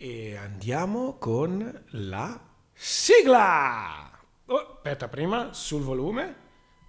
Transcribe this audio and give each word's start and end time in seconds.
E 0.00 0.36
andiamo 0.36 1.16
con 1.18 1.84
la 1.90 2.40
sigla! 2.72 4.08
Oh, 4.46 4.74
aspetta, 4.76 5.08
prima 5.08 5.52
sul 5.52 5.82
volume. 5.82 6.36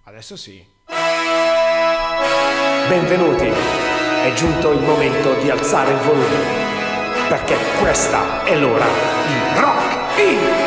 Adesso 0.04 0.36
sì. 0.36 0.64
Benvenuti, 2.86 3.46
è 3.46 4.32
giunto 4.36 4.70
il 4.70 4.82
momento 4.82 5.34
di 5.40 5.50
alzare 5.50 5.90
il 5.90 5.98
volume, 5.98 7.28
perché 7.28 7.56
questa 7.80 8.44
è 8.44 8.56
l'ora 8.56 8.86
di 8.86 9.58
Rock 9.58 10.18
in 10.20 10.59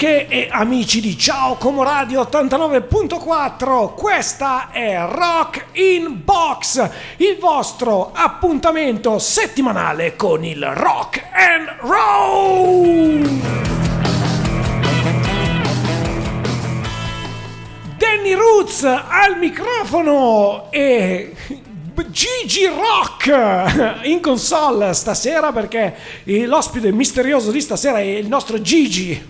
amiche 0.00 0.28
e 0.28 0.48
amici 0.50 1.00
di 1.02 1.18
Ciao 1.18 1.56
Como 1.56 1.82
Radio 1.82 2.22
89.4. 2.22 3.92
Questa 3.94 4.70
è 4.70 4.98
Rock 4.98 5.66
in 5.72 6.22
Box, 6.24 6.88
il 7.18 7.36
vostro 7.38 8.10
appuntamento 8.14 9.18
settimanale 9.18 10.16
con 10.16 10.42
il 10.42 10.64
rock 10.64 11.22
and 11.32 11.76
roll. 11.80 13.28
Danny 17.98 18.32
Roots 18.32 18.84
al 18.84 19.36
microfono 19.38 20.68
e 20.70 21.34
Gigi 22.08 22.66
Rock 22.66 24.04
in 24.04 24.20
console 24.20 24.92
stasera 24.94 25.52
perché 25.52 25.94
l'ospite 26.24 26.92
misterioso 26.92 27.50
di 27.50 27.60
stasera 27.60 27.98
è 27.98 28.02
il 28.02 28.28
nostro 28.28 28.60
Gigi. 28.60 29.28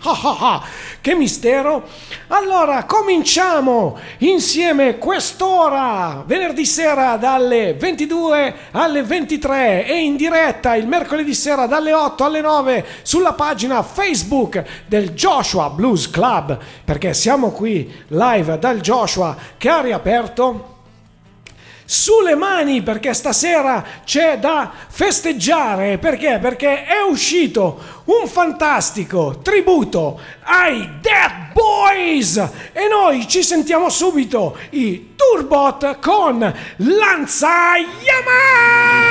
che 1.01 1.15
mistero! 1.15 1.87
Allora, 2.29 2.85
cominciamo 2.85 3.99
insieme 4.19 4.99
quest'ora, 4.99 6.23
venerdì 6.27 6.65
sera 6.65 7.17
dalle 7.17 7.75
22 7.75 8.55
alle 8.73 9.03
23 9.03 9.87
e 9.87 9.99
in 9.99 10.17
diretta 10.17 10.77
il 10.77 10.87
mercoledì 10.87 11.35
sera 11.35 11.67
dalle 11.67 11.93
8 11.93 12.25
alle 12.25 12.41
9 12.41 12.85
sulla 13.03 13.33
pagina 13.33 13.83
Facebook 13.83 14.63
del 14.87 15.11
Joshua 15.11 15.71
Blues 15.71 16.11
Club 16.11 16.59
perché 16.85 17.15
siamo 17.15 17.51
qui 17.51 17.93
live 18.09 18.59
dal 18.59 18.81
Joshua 18.81 19.37
che 19.57 19.69
ha 19.69 19.81
riaperto 19.81 20.79
sulle 21.91 22.37
mani 22.37 22.83
perché 22.83 23.13
stasera 23.13 23.85
c'è 24.05 24.39
da 24.39 24.71
festeggiare. 24.89 25.99
Perché? 25.99 26.39
Perché 26.41 26.85
è 26.85 27.01
uscito 27.11 28.03
un 28.05 28.29
fantastico 28.29 29.41
tributo 29.43 30.21
ai 30.43 30.89
Dead 31.01 31.53
Boys 31.53 32.37
e 32.37 32.87
noi 32.89 33.27
ci 33.27 33.43
sentiamo 33.43 33.89
subito 33.89 34.57
i 34.71 35.15
Turbot 35.17 35.99
con 35.99 36.39
Lanza 36.77 37.77
Yamaha! 37.77 39.10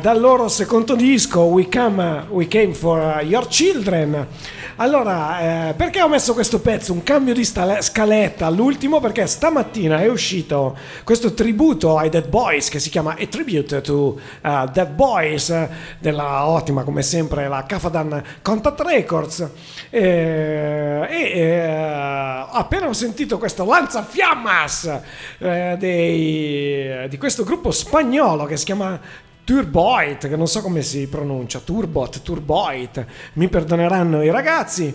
Dal 0.00 0.20
loro 0.20 0.48
secondo 0.48 0.94
disco 0.94 1.42
We 1.42 1.68
Come, 1.68 2.26
We 2.30 2.48
Came 2.48 2.74
for 2.74 3.22
Your 3.22 3.46
Children. 3.46 4.26
Allora, 4.76 5.68
eh, 5.68 5.74
perché 5.74 6.00
ho 6.00 6.08
messo 6.08 6.32
questo 6.32 6.58
pezzo? 6.60 6.94
Un 6.94 7.02
cambio 7.02 7.34
di 7.34 7.44
stale- 7.44 7.82
scaletta 7.82 8.46
all'ultimo 8.46 9.00
perché 9.00 9.26
stamattina 9.26 10.00
è 10.00 10.08
uscito 10.08 10.76
questo 11.04 11.34
tributo 11.34 11.98
ai 11.98 12.08
Dead 12.08 12.26
Boys 12.26 12.70
che 12.70 12.78
si 12.78 12.88
chiama 12.88 13.14
A 13.18 13.26
Tribute 13.26 13.82
to 13.82 14.18
uh, 14.42 14.66
Dead 14.72 14.88
Boys 14.88 15.54
della 15.98 16.46
ottima 16.46 16.84
come 16.84 17.02
sempre 17.02 17.48
la 17.48 17.64
Cafadan 17.66 18.22
Contact 18.40 18.80
Records 18.80 19.50
eh, 19.90 21.06
e 21.08 21.38
eh, 21.38 22.46
appena 22.50 22.88
ho 22.88 22.94
sentito 22.94 23.36
questo 23.36 23.66
lanzafiammas 23.66 25.00
eh, 25.38 25.76
dei, 25.78 27.08
di 27.10 27.18
questo 27.18 27.44
gruppo 27.44 27.70
spagnolo 27.70 28.46
che 28.46 28.56
si 28.56 28.64
chiama 28.64 28.98
Turboit, 29.44 30.28
che 30.28 30.36
non 30.36 30.46
so 30.46 30.60
come 30.60 30.82
si 30.82 31.08
pronuncia, 31.08 31.58
Turbot, 31.58 32.22
Turboit, 32.22 33.04
mi 33.34 33.48
perdoneranno 33.48 34.22
i 34.22 34.30
ragazzi. 34.30 34.94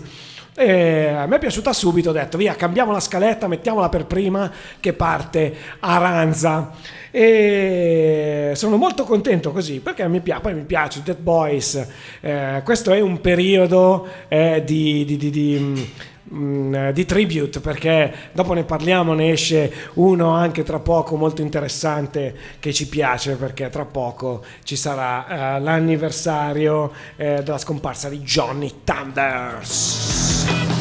E 0.60 1.06
a 1.06 1.26
me 1.26 1.36
è 1.36 1.38
piaciuta 1.38 1.72
subito, 1.72 2.10
ho 2.10 2.12
detto 2.12 2.36
via, 2.36 2.56
cambiamo 2.56 2.90
la 2.90 2.98
scaletta, 2.98 3.46
mettiamola 3.46 3.88
per 3.88 4.06
prima 4.06 4.50
che 4.80 4.92
parte 4.92 5.54
Aranza. 5.78 6.72
E 7.12 8.52
sono 8.54 8.76
molto 8.76 9.04
contento 9.04 9.52
così 9.52 9.78
perché 9.80 10.08
mi, 10.08 10.20
piace, 10.20 10.40
poi 10.40 10.54
mi 10.54 10.64
piace 10.64 11.02
Dead 11.04 11.18
Boys. 11.18 11.86
Eh, 12.20 12.62
questo 12.64 12.92
è 12.92 13.00
un 13.00 13.20
periodo 13.20 14.08
eh, 14.26 14.64
di, 14.64 15.04
di, 15.04 15.16
di, 15.16 15.30
di 15.30 15.92
mm, 16.32 16.88
di 16.90 17.04
tribute 17.04 17.60
perché 17.60 18.30
dopo 18.32 18.52
ne 18.52 18.64
parliamo, 18.64 19.14
ne 19.14 19.30
esce 19.32 19.72
uno 19.94 20.30
anche 20.30 20.62
tra 20.62 20.78
poco 20.78 21.16
molto 21.16 21.42
interessante 21.42 22.34
che 22.58 22.72
ci 22.72 22.88
piace 22.88 23.36
perché 23.36 23.68
tra 23.70 23.84
poco 23.84 24.44
ci 24.62 24.76
sarà 24.76 25.56
eh, 25.56 25.60
l'anniversario 25.60 26.92
eh, 27.16 27.42
della 27.42 27.58
scomparsa 27.58 28.08
di 28.08 28.18
Johnny 28.20 28.72
Thunders. 28.84 30.77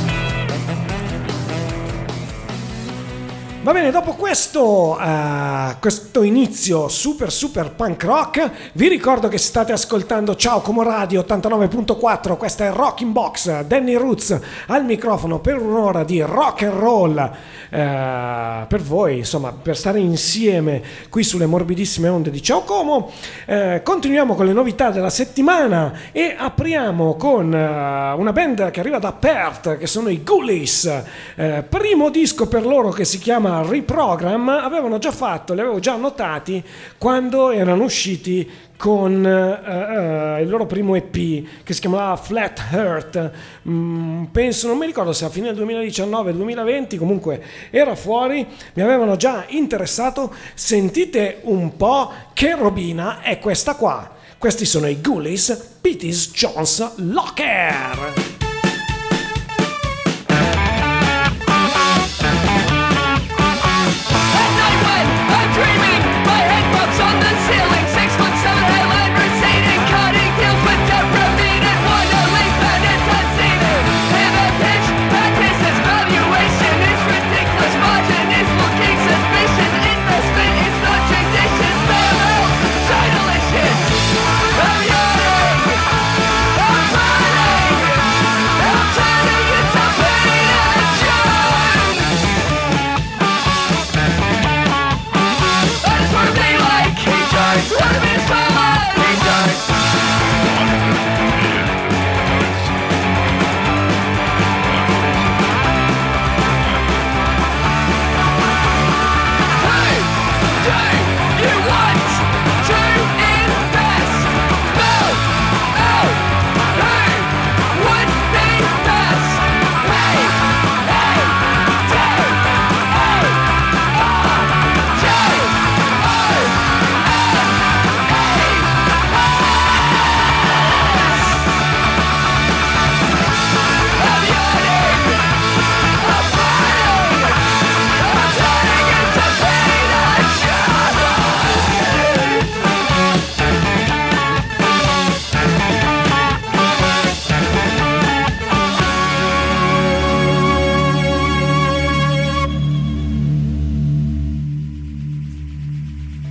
Va 3.68 3.74
bene, 3.74 3.92
dopo 3.92 4.14
questo, 4.14 4.98
uh, 4.98 5.78
questo, 5.82 6.24
inizio 6.24 6.88
super 6.88 7.30
super 7.30 7.72
punk 7.72 8.02
rock, 8.06 8.52
vi 8.72 8.88
ricordo 8.88 9.28
che 9.28 9.38
state 9.38 9.74
ascoltando 9.74 10.38
Ciao 10.38 10.62
Como 10.62 10.84
Radio 10.84 11.26
89.4, 11.28 12.38
questa 12.38 12.64
è 12.64 12.72
Rocking 12.72 13.12
Box, 13.12 13.64
Danny 13.64 13.96
Roots 13.96 14.40
al 14.68 14.86
microfono 14.86 15.40
per 15.40 15.58
un'ora 15.58 16.06
di 16.06 16.22
rock 16.22 16.62
and 16.62 16.80
roll 16.80 17.12
uh, 17.12 18.68
per 18.68 18.82
voi, 18.82 19.18
insomma, 19.18 19.52
per 19.52 19.76
stare 19.76 20.00
insieme 20.00 20.82
qui 21.10 21.24
sulle 21.24 21.46
morbidissime 21.46 22.08
onde 22.08 22.32
di 22.32 22.42
Ciao 22.42 22.62
Como. 22.62 23.12
Uh, 23.48 23.84
continuiamo 23.84 24.36
con 24.36 24.46
le 24.46 24.54
novità 24.54 24.92
della 24.92 25.10
settimana 25.10 25.92
e 26.14 26.34
apriamo 26.38 27.18
con 27.18 27.48
una 27.48 28.32
band 28.32 28.72
che 28.72 28.80
arriva 28.80 29.00
da 29.00 29.12
Perth, 29.12 29.78
che 29.78 29.88
sono 29.88 30.08
i 30.08 30.24
Ghoulies, 30.24 31.04
primo 31.68 32.10
disco 32.10 32.48
per 32.48 32.66
loro 32.66 32.92
che 32.92 33.04
si 33.04 33.20
chiama 33.20 33.56
Reprogram 33.62 34.50
avevano 34.50 34.98
già 34.98 35.12
fatto, 35.12 35.54
li 35.54 35.62
avevo 35.62 35.80
già 35.80 35.96
notati 35.96 36.64
quando 36.98 37.52
erano 37.52 37.84
usciti 37.84 38.50
con 38.78 39.24
uh, 39.24 40.38
uh, 40.38 40.42
il 40.42 40.48
loro 40.48 40.66
primo 40.66 40.96
EP 40.96 41.12
che 41.64 41.74
si 41.74 41.82
chiamava 41.82 42.16
Flat 42.16 42.64
Earth. 42.72 43.32
Mm, 43.68 44.26
penso, 44.26 44.68
non 44.68 44.78
mi 44.78 44.86
ricordo 44.86 45.12
se 45.14 45.26
a 45.26 45.30
fine 45.30 45.52
2019-2020, 45.52 46.98
comunque 46.98 47.44
era 47.72 47.96
fuori, 47.96 48.46
mi 48.74 48.82
avevano 48.82 49.16
già 49.16 49.46
interessato. 49.48 50.34
Sentite 50.54 51.40
un 51.44 51.76
po' 51.76 52.12
che 52.34 52.56
robina 52.56 53.22
è 53.22 53.40
questa 53.40 53.76
qua. 53.76 54.16
Questi 54.38 54.66
sono 54.66 54.88
i 54.88 55.02
Ghoulies 55.02 55.78
Pittis 55.82 56.32
Jones 56.32 56.96
Locker. 56.98 58.37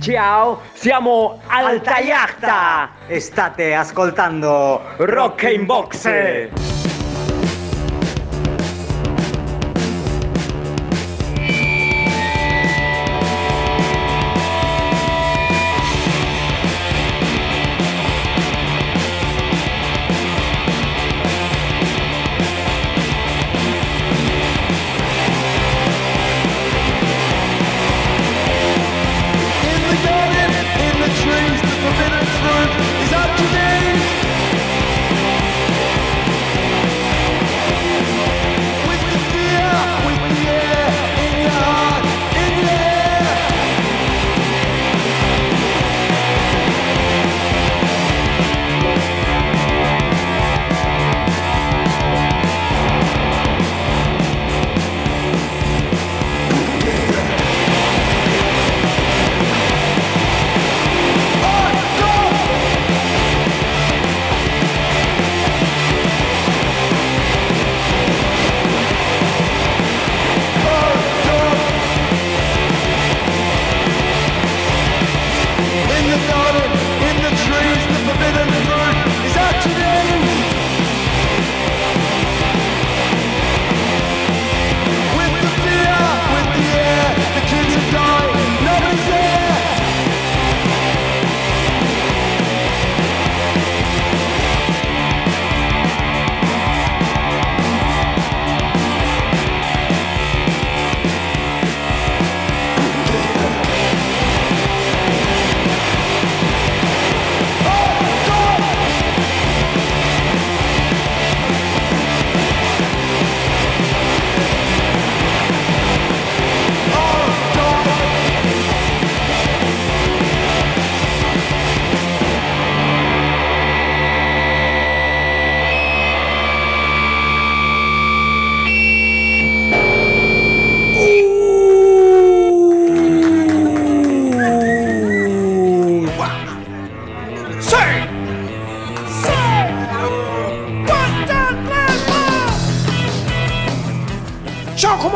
Ciao, 0.07 0.61
siamo 0.71 1.41
Alta 1.47 1.99
Yachta 1.99 2.91
e 3.07 3.19
state 3.19 3.73
ascoltando 3.73 4.81
Rock 4.99 5.43
in 5.51 5.65
Box. 5.65 6.66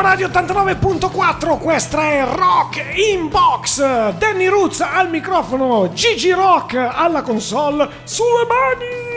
Radio 0.01 0.29
89.4, 0.29 1.59
questa 1.59 2.01
è 2.01 2.25
Rock 2.25 2.83
Inbox. 2.95 3.79
Danny 4.17 4.47
Roots 4.47 4.81
al 4.81 5.11
microfono, 5.11 5.93
Gigi 5.93 6.31
Rock 6.31 6.73
alla 6.73 7.21
console, 7.21 7.87
sulle 8.03 8.47
mani! 8.47 9.11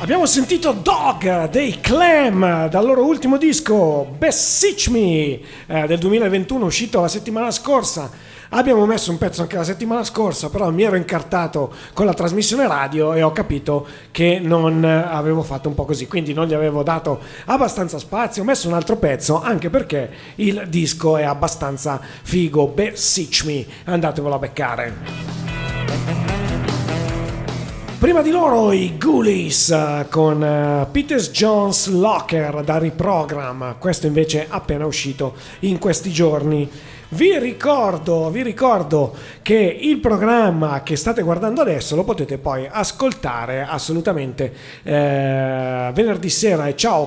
Abbiamo 0.00 0.26
sentito 0.26 0.72
Dog 0.72 1.48
dei 1.50 1.78
Clam 1.80 2.68
dal 2.68 2.84
loro 2.84 3.04
ultimo 3.04 3.36
disco 3.38 4.04
Beseech 4.18 4.88
Me 4.88 4.98
eh, 5.00 5.86
del 5.86 5.98
2021 5.98 6.64
uscito 6.64 7.00
la 7.00 7.08
settimana 7.08 7.52
scorsa. 7.52 8.10
Abbiamo 8.50 8.86
messo 8.86 9.10
un 9.10 9.18
pezzo 9.18 9.42
anche 9.42 9.56
la 9.56 9.64
settimana 9.64 10.04
scorsa, 10.04 10.50
però 10.50 10.70
mi 10.70 10.84
ero 10.84 10.94
incartato 10.96 11.72
con 11.92 12.06
la 12.06 12.14
trasmissione 12.14 12.68
radio 12.68 13.12
e 13.12 13.22
ho 13.22 13.32
capito 13.32 13.86
che 14.12 14.38
non 14.40 14.84
avevo 14.84 15.42
fatto 15.42 15.68
un 15.68 15.74
po' 15.74 15.84
così, 15.84 16.06
quindi 16.06 16.32
non 16.32 16.46
gli 16.46 16.54
avevo 16.54 16.82
dato 16.82 17.20
abbastanza 17.46 17.98
spazio, 17.98 18.42
ho 18.42 18.44
messo 18.44 18.68
un 18.68 18.74
altro 18.74 18.96
pezzo 18.96 19.42
anche 19.42 19.68
perché 19.68 20.10
il 20.36 20.66
disco 20.68 21.16
è 21.16 21.24
abbastanza 21.24 22.00
figo. 22.22 22.68
Beseech 22.68 23.44
Me, 23.44 23.66
andatevelo 23.84 24.34
a 24.34 24.38
beccare. 24.38 25.36
Prima 27.98 28.20
di 28.20 28.30
loro 28.30 28.72
i 28.72 28.98
Ghoulies 28.98 29.70
eh, 29.70 30.06
con 30.10 30.42
uh, 30.42 30.90
Peters 30.92 31.30
Jones 31.30 31.88
Locker 31.88 32.62
da 32.62 32.76
Reprogram, 32.76 33.76
questo 33.78 34.06
invece 34.06 34.42
è 34.42 34.46
appena 34.50 34.84
uscito 34.84 35.34
in 35.60 35.78
questi 35.78 36.12
giorni. 36.12 36.70
Vi 37.08 37.38
ricordo, 37.38 38.30
vi 38.30 38.42
ricordo 38.42 39.14
che 39.40 39.54
il 39.54 40.00
programma 40.00 40.82
che 40.82 40.96
state 40.96 41.22
guardando 41.22 41.60
adesso 41.60 41.94
lo 41.94 42.02
potete 42.02 42.36
poi 42.36 42.68
ascoltare 42.68 43.62
assolutamente 43.62 44.52
eh, 44.82 45.92
venerdì 45.94 46.28
sera 46.28 46.66
e 46.66 46.74
ciao 46.74 47.06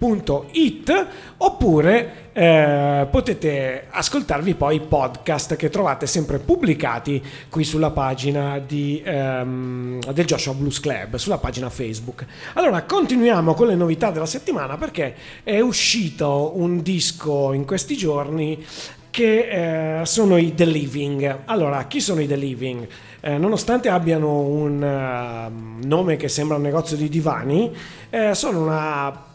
comoradio.it 0.00 1.06
oppure 1.36 2.28
eh, 2.32 3.06
potete 3.10 3.86
ascoltarvi 3.90 4.54
poi 4.54 4.76
i 4.76 4.80
podcast 4.80 5.56
che 5.56 5.68
trovate 5.68 6.06
sempre 6.06 6.38
pubblicati 6.38 7.22
qui 7.50 7.64
sulla 7.64 7.90
pagina 7.90 8.58
di, 8.58 9.02
ehm, 9.04 10.00
del 10.12 10.24
Joshua 10.24 10.54
Blues 10.54 10.80
Club, 10.80 11.16
sulla 11.16 11.38
pagina 11.38 11.68
Facebook. 11.68 12.24
Allora, 12.54 12.82
continuiamo 12.84 13.52
con 13.52 13.66
le 13.66 13.74
novità 13.74 14.10
della 14.10 14.26
settimana 14.26 14.78
perché 14.78 15.14
è 15.42 15.60
uscito 15.60 16.52
un 16.54 16.80
disco 16.82 17.52
in 17.52 17.66
questi 17.66 17.96
giorni 17.96 18.64
che 19.10 20.00
eh, 20.00 20.06
sono 20.06 20.38
i 20.38 20.54
The 20.54 20.64
Living. 20.64 21.40
Allora, 21.46 21.84
chi 21.86 22.00
sono 22.00 22.20
i 22.20 22.26
The 22.26 22.36
Living? 22.36 22.86
Eh, 23.20 23.36
nonostante 23.36 23.90
abbiano 23.90 24.38
un 24.38 24.80
uh, 24.80 25.86
nome 25.86 26.16
che 26.16 26.28
sembra 26.28 26.56
un 26.56 26.62
negozio 26.62 26.96
di 26.96 27.08
divani, 27.10 27.70
eh, 28.08 28.34
sono 28.34 28.62
una 28.62 29.29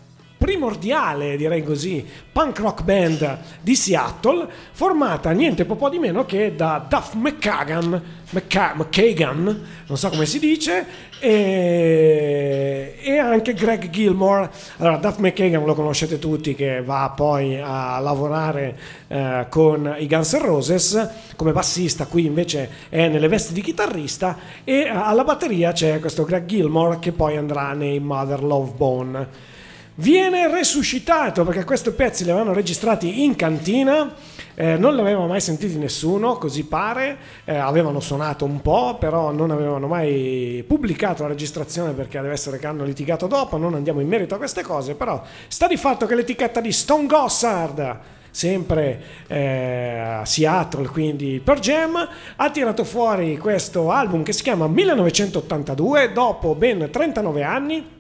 primordiale, 0.46 1.38
direi 1.38 1.64
così, 1.64 2.06
punk 2.32 2.60
rock 2.60 2.84
band 2.84 3.40
di 3.62 3.76
Seattle, 3.76 4.48
formata 4.74 5.32
niente 5.32 5.66
po' 5.66 5.90
di 5.90 5.98
meno 5.98 6.24
che 6.24 6.54
da 6.56 6.86
Duff 6.88 7.14
McKagan, 7.16 8.00
McKagan, 8.30 9.66
non 9.88 9.98
so 9.98 10.10
come 10.10 10.28
si 10.28 10.38
dice, 10.38 10.86
e, 11.20 12.96
e, 13.02 13.18
anche 13.18 13.56
Greg 13.56 13.90
Gilmore. 13.90 14.52
Allora, 14.78 14.98
Duff 14.98 15.18
McKagan 15.18 15.66
lo 15.66 15.74
conoscete 15.74 16.20
tutti, 16.20 16.54
che 16.54 16.84
va 16.84 17.12
poi 17.16 17.60
a 17.60 17.98
lavorare 17.98 18.78
eh, 19.08 19.48
con 19.50 19.96
i 19.98 20.06
Guns 20.06 20.32
N' 20.34 20.46
Roses 20.46 21.10
come 21.36 21.54
bassista, 21.54 22.06
qui 22.06 22.28
invece 22.28 22.70
è 22.90 23.08
nelle 23.08 23.28
vesti 23.28 23.52
di 23.52 23.62
chitarrista, 23.62 24.38
e 24.64 24.88
alla 24.88 25.24
batteria 25.24 25.72
c'è 25.72 26.00
questo 26.00 26.24
Greg 26.24 26.46
Gilmore 26.46 27.00
che 27.00 27.14
poi 27.14 27.36
andrà 27.36 27.74
nei 27.74 28.00
Mother 28.00 28.44
Love 28.44 28.74
Bone 28.76 29.54
viene 29.96 30.48
resuscitato 30.48 31.44
perché 31.44 31.64
questi 31.64 31.92
pezzi 31.92 32.24
li 32.24 32.32
avevano 32.32 32.54
registrati 32.54 33.24
in 33.24 33.36
cantina. 33.36 34.14
Eh, 34.58 34.78
non 34.78 34.96
li 34.96 35.02
aveva 35.02 35.26
mai 35.26 35.42
sentiti 35.42 35.78
nessuno, 35.78 36.38
così 36.38 36.64
pare, 36.64 37.18
eh, 37.44 37.58
avevano 37.58 38.00
suonato 38.00 38.46
un 38.46 38.62
po', 38.62 38.96
però 38.98 39.32
non 39.32 39.52
avevano 39.52 39.88
mai 39.88 40.64
pubblicato 40.66 41.24
la 41.24 41.30
registrazione 41.30 41.92
perché 41.92 42.22
deve 42.22 42.34
essere 42.34 42.58
che 42.58 42.66
hanno 42.66 42.86
litigato 42.86 43.28
dopo, 43.28 43.58
non 43.58 43.74
andiamo 43.74 44.00
in 44.00 44.08
merito 44.08 44.36
a 44.36 44.38
queste 44.38 44.64
cose, 44.64 44.96
però 44.96 45.22
sta 45.50 45.68
di 45.68 45.76
fatto 45.76 46.06
che 46.06 46.16
l'etichetta 46.16 46.62
di 46.62 46.72
Stone 46.72 47.06
Gossard 47.06 48.00
sempre 48.36 49.02
eh, 49.28 49.98
a 49.98 50.26
Seattle, 50.26 50.88
quindi 50.88 51.42
per 51.44 51.60
Jam, 51.60 52.08
ha 52.36 52.50
tirato 52.50 52.84
fuori 52.84 53.38
questo 53.38 53.92
album 53.92 54.24
che 54.24 54.34
si 54.34 54.44
chiama 54.44 54.68
1982, 54.68 56.12
dopo 56.12 56.54
ben 56.56 56.90
39 56.92 57.44
anni, 57.44 57.95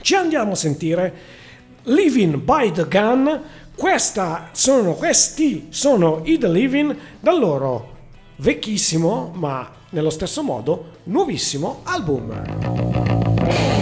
ci 0.00 0.14
andiamo 0.14 0.52
a 0.52 0.56
sentire 0.56 1.14
Living 1.84 2.36
by 2.36 2.72
the 2.72 2.86
Gun. 2.88 3.42
Sono, 4.52 4.94
questi 4.94 5.68
sono 5.70 6.22
i 6.24 6.36
The 6.36 6.48
Living 6.48 6.96
dal 7.20 7.38
loro 7.38 7.96
vecchissimo, 8.36 9.32
ma 9.34 9.70
nello 9.90 10.10
stesso 10.10 10.42
modo 10.42 10.96
nuovissimo 11.04 11.80
album. 11.84 13.77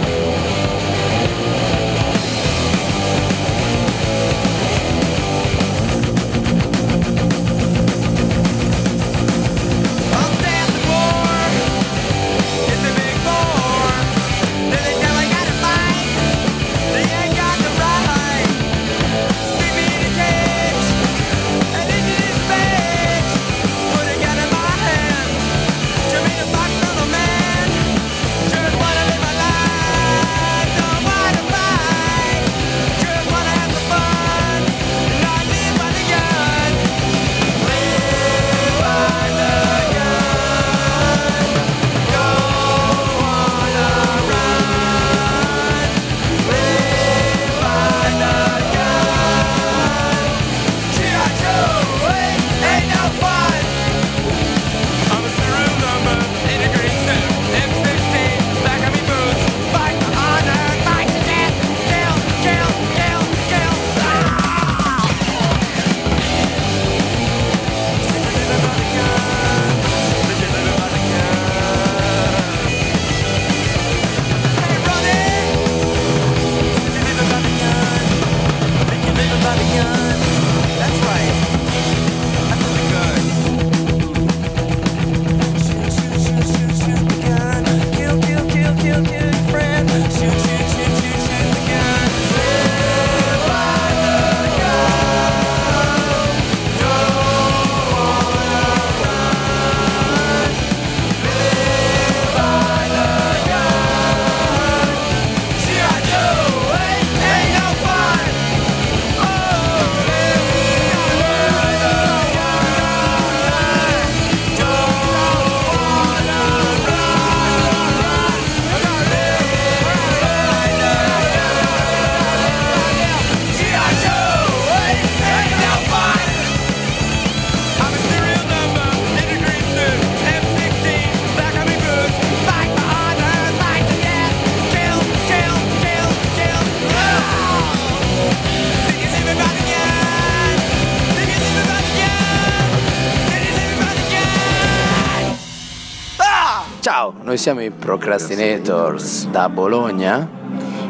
Noi 147.37 147.45
siamo 147.45 147.61
i 147.61 147.69
Procrastinators 147.69 149.27
da 149.27 149.47
Bologna. 149.47 150.27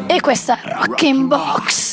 E 0.08 0.22
questa 0.22 0.62
è 0.62 0.78
Rocking 0.86 1.26
Box. 1.26 1.87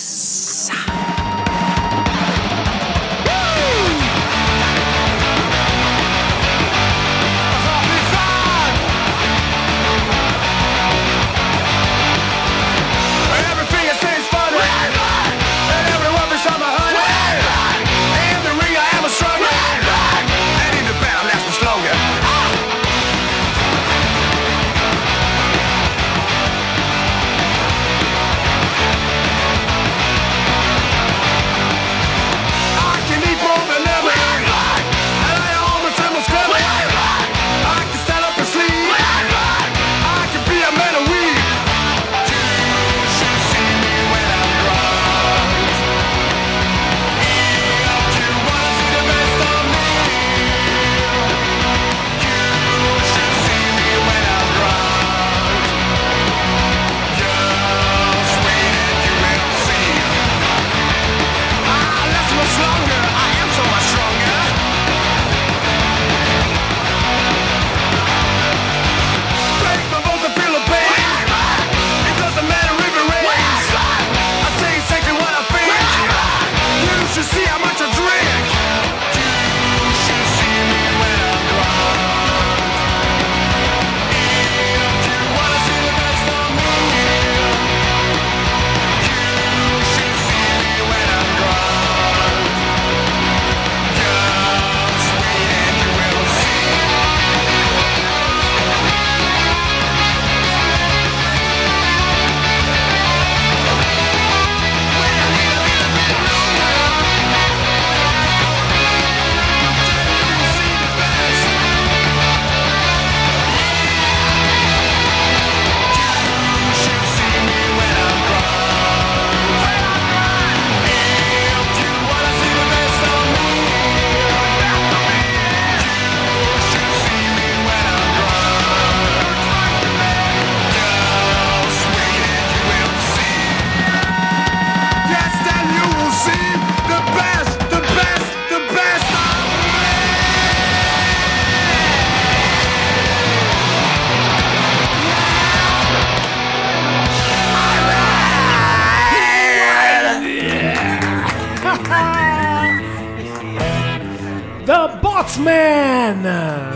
Botsman! 156.15 156.73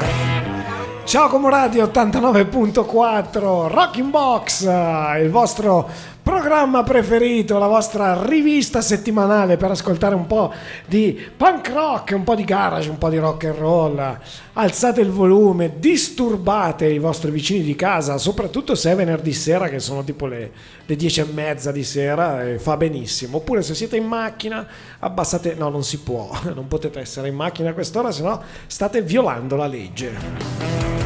Ciao 1.05 1.29
Comoradio 1.29 1.87
89.4 1.87 3.69
Rocking 3.69 4.11
Box, 4.11 4.63
il 4.63 5.31
vostro 5.31 5.89
programma 6.29 6.83
preferito, 6.83 7.57
la 7.57 7.67
vostra 7.67 8.23
rivista 8.23 8.83
settimanale 8.83 9.57
per 9.57 9.71
ascoltare 9.71 10.15
un 10.15 10.27
po' 10.27 10.53
di 10.85 11.19
punk 11.35 11.71
rock, 11.71 12.13
un 12.15 12.23
po' 12.23 12.35
di 12.35 12.45
garage, 12.45 12.91
un 12.91 12.99
po' 12.99 13.09
di 13.09 13.17
rock 13.17 13.45
and 13.45 13.57
roll. 13.57 14.19
Alzate 14.53 15.01
il 15.01 15.09
volume, 15.09 15.79
disturbate 15.79 16.87
i 16.87 16.99
vostri 16.99 17.31
vicini 17.31 17.63
di 17.63 17.75
casa, 17.75 18.19
soprattutto 18.19 18.75
se 18.75 18.93
è 18.93 18.95
venerdì 18.95 19.33
sera 19.33 19.71
che 19.71 19.79
sono 19.79 20.05
tipo 20.05 20.27
le, 20.27 20.51
le 20.85 20.97
10 20.97 21.21
e 21.21 21.25
mezza 21.33 21.73
di 21.73 21.83
sera 21.83 22.47
e 22.47 22.59
fa 22.59 22.77
benissimo. 22.77 23.39
Oppure 23.39 23.63
se 23.63 23.75
siete 23.75 23.97
in 23.97 24.05
macchina 24.05 24.67
abbassate, 24.99 25.55
no 25.55 25.71
non 25.71 25.83
si 25.83 26.01
può, 26.01 26.31
non 26.55 26.69
potete 26.69 27.01
essere 27.01 27.29
in 27.29 27.37
macchina 27.37 27.71
a 27.71 27.73
quest'ora, 27.73 28.13
se 28.13 28.23
no 28.23 28.43
state 28.67 29.01
violando 29.01 29.57
la 29.57 29.67
legge 29.67 30.98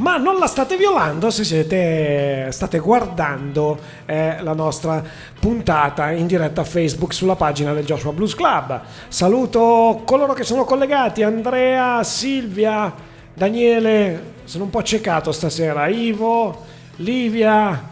ma 0.00 0.16
non 0.16 0.38
la 0.38 0.46
state 0.46 0.76
violando 0.78 1.30
se 1.30 1.44
siete, 1.44 2.48
state 2.52 2.78
guardando 2.78 3.78
eh, 4.06 4.42
la 4.42 4.54
nostra 4.54 5.02
puntata 5.38 6.10
in 6.10 6.26
diretta 6.26 6.62
a 6.62 6.64
Facebook 6.64 7.12
sulla 7.12 7.36
pagina 7.36 7.74
del 7.74 7.84
Joshua 7.84 8.12
Blues 8.12 8.34
Club. 8.34 8.80
Saluto 9.08 10.00
coloro 10.06 10.32
che 10.32 10.44
sono 10.44 10.64
collegati, 10.64 11.22
Andrea, 11.22 12.02
Silvia, 12.02 12.92
Daniele, 13.34 14.38
sono 14.44 14.64
un 14.64 14.70
po' 14.70 14.82
ciecato 14.82 15.32
stasera, 15.32 15.86
Ivo, 15.88 16.64
Livia, 16.96 17.88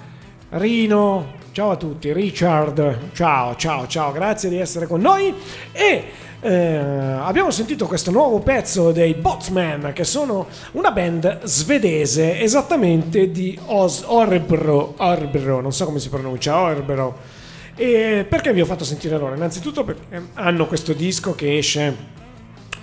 Rino, 0.51 1.33
ciao 1.53 1.73
a 1.73 1.77
tutti, 1.77 2.11
Richard, 2.15 3.13
ciao, 3.13 3.55
ciao, 3.57 3.87
ciao, 3.87 4.13
grazie 4.13 4.49
di 4.49 4.59
essere 4.59 4.87
con 4.87 5.03
noi 5.03 5.35
e 5.73 6.05
eh, 6.41 6.77
abbiamo 6.77 7.51
sentito 7.51 7.87
questo 7.87 8.11
nuovo 8.11 8.39
pezzo 8.39 8.93
dei 8.93 9.15
Botsman, 9.15 9.93
che 9.93 10.05
sono 10.05 10.47
una 10.73 10.93
band 10.93 11.43
svedese, 11.45 12.41
esattamente 12.41 13.31
di 13.31 13.59
Os- 13.67 14.05
Orbro, 14.07 14.95
Orbro, 14.99 15.61
non 15.61 15.73
so 15.73 15.85
come 15.85 15.99
si 15.99 16.09
pronuncia, 16.09 16.59
Orbro. 16.59 17.37
E 17.75 18.25
perché 18.29 18.53
vi 18.53 18.61
ho 18.61 18.67
fatto 18.67 18.85
sentire 18.85 19.19
loro? 19.19 19.35
Innanzitutto 19.35 19.85
perché 19.85 20.23
hanno 20.35 20.67
questo 20.67 20.93
disco 20.93 21.35
che 21.35 21.59
esce 21.59 22.17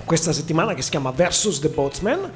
questa 0.06 0.32
settimana 0.34 0.74
che 0.74 0.82
si 0.82 0.90
chiama 0.90 1.12
Versus 1.12 1.60
the 1.60 1.70
Botsman. 1.70 2.32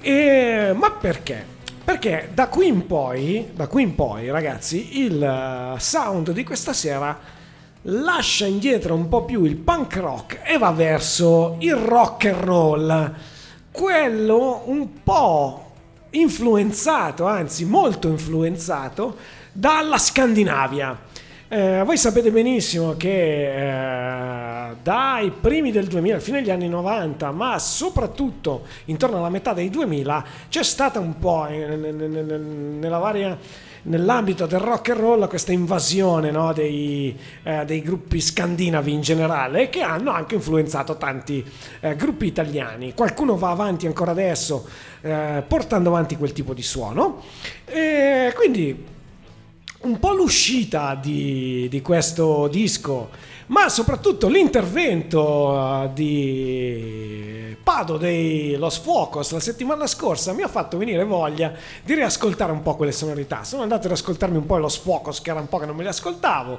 E, 0.00 0.72
ma 0.74 0.90
perché? 0.90 1.44
Perché 1.84 2.30
da 2.32 2.48
qui 2.48 2.66
in 2.66 2.86
poi, 2.86 3.50
da 3.54 3.66
qui 3.66 3.82
in 3.82 3.94
poi, 3.94 4.30
ragazzi, 4.30 5.02
il 5.02 5.22
eh, 5.22 5.78
sound 5.80 6.32
di 6.32 6.44
questa 6.44 6.72
sera 6.72 7.40
lascia 7.82 8.46
indietro 8.46 8.94
un 8.94 9.08
po' 9.08 9.24
più 9.24 9.44
il 9.44 9.56
punk 9.56 9.96
rock 9.96 10.40
e 10.44 10.58
va 10.58 10.70
verso 10.70 11.56
il 11.60 11.74
rock 11.74 12.26
and 12.26 12.44
roll, 12.44 13.14
quello 13.70 14.62
un 14.66 15.02
po' 15.02 15.70
influenzato, 16.10 17.26
anzi 17.26 17.64
molto 17.64 18.08
influenzato 18.08 19.16
dalla 19.52 19.98
Scandinavia. 19.98 21.10
Eh, 21.48 21.82
voi 21.84 21.98
sapete 21.98 22.30
benissimo 22.30 22.96
che 22.96 24.70
eh, 24.70 24.74
dai 24.82 25.30
primi 25.30 25.70
del 25.70 25.86
2000, 25.86 26.18
fine 26.20 26.40
degli 26.40 26.50
anni 26.50 26.68
90, 26.68 27.30
ma 27.30 27.58
soprattutto 27.58 28.62
intorno 28.86 29.18
alla 29.18 29.28
metà 29.28 29.52
dei 29.52 29.68
2000, 29.68 30.24
c'è 30.48 30.62
stata 30.62 30.98
un 30.98 31.18
po' 31.18 31.46
nella 31.48 32.98
varia 32.98 33.36
nell'ambito 33.84 34.46
del 34.46 34.60
rock 34.60 34.90
and 34.90 35.00
roll 35.00 35.28
questa 35.28 35.52
invasione 35.52 36.30
no, 36.30 36.52
dei, 36.52 37.16
eh, 37.42 37.64
dei 37.64 37.82
gruppi 37.82 38.20
scandinavi 38.20 38.92
in 38.92 39.00
generale 39.00 39.68
che 39.68 39.80
hanno 39.80 40.10
anche 40.10 40.34
influenzato 40.34 40.96
tanti 40.96 41.44
eh, 41.80 41.96
gruppi 41.96 42.26
italiani. 42.26 42.94
Qualcuno 42.94 43.36
va 43.36 43.50
avanti 43.50 43.86
ancora 43.86 44.12
adesso 44.12 44.66
eh, 45.00 45.42
portando 45.46 45.88
avanti 45.88 46.16
quel 46.16 46.32
tipo 46.32 46.54
di 46.54 46.62
suono. 46.62 47.22
E 47.64 48.32
quindi 48.36 48.90
un 49.82 49.98
po' 49.98 50.12
l'uscita 50.12 50.94
di, 50.94 51.66
di 51.68 51.82
questo 51.82 52.46
disco, 52.48 53.10
ma 53.46 53.68
soprattutto 53.68 54.28
l'intervento 54.28 55.84
eh, 55.84 55.90
di 55.92 57.56
Pado 57.62 57.96
dei 57.96 58.56
Los 58.56 58.78
Focos 58.78 59.30
la 59.32 59.40
settimana 59.40 59.86
scorsa 59.86 60.32
mi 60.32 60.42
ha 60.42 60.48
fatto 60.48 60.76
venire 60.76 61.04
voglia 61.04 61.52
di 61.82 61.94
riascoltare 61.94 62.52
un 62.52 62.62
po' 62.62 62.76
quelle 62.76 62.92
sonorità. 62.92 63.44
Sono 63.44 63.62
andato 63.62 63.86
ad 63.86 63.92
ascoltarmi 63.92 64.36
un 64.36 64.46
po' 64.46 64.58
Los 64.58 64.76
Focos, 64.76 65.20
che 65.20 65.30
era 65.30 65.40
un 65.40 65.48
po' 65.48 65.58
che 65.58 65.66
non 65.66 65.76
me 65.76 65.82
li 65.82 65.88
ascoltavo. 65.88 66.58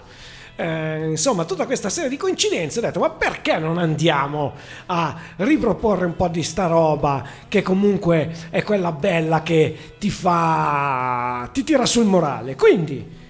Eh, 0.56 1.08
insomma, 1.10 1.46
tutta 1.46 1.66
questa 1.66 1.90
serie 1.90 2.10
di 2.10 2.18
coincidenze, 2.18 2.78
ho 2.80 2.82
detto, 2.82 3.00
ma 3.00 3.10
perché 3.10 3.58
non 3.58 3.80
andiamo 3.80 4.54
a 4.86 5.16
riproporre 5.38 6.06
un 6.06 6.16
po' 6.16 6.28
di 6.28 6.44
sta 6.44 6.68
roba 6.68 7.26
che 7.48 7.64
comunque 7.64 8.32
è 8.52 8.62
quella 8.64 8.92
bella 8.92 9.42
che 9.42 9.96
ti 9.98 10.12
fa, 10.12 11.50
ti 11.52 11.64
tira 11.64 11.86
sul 11.86 12.06
morale. 12.06 12.56
Quindi, 12.56 13.22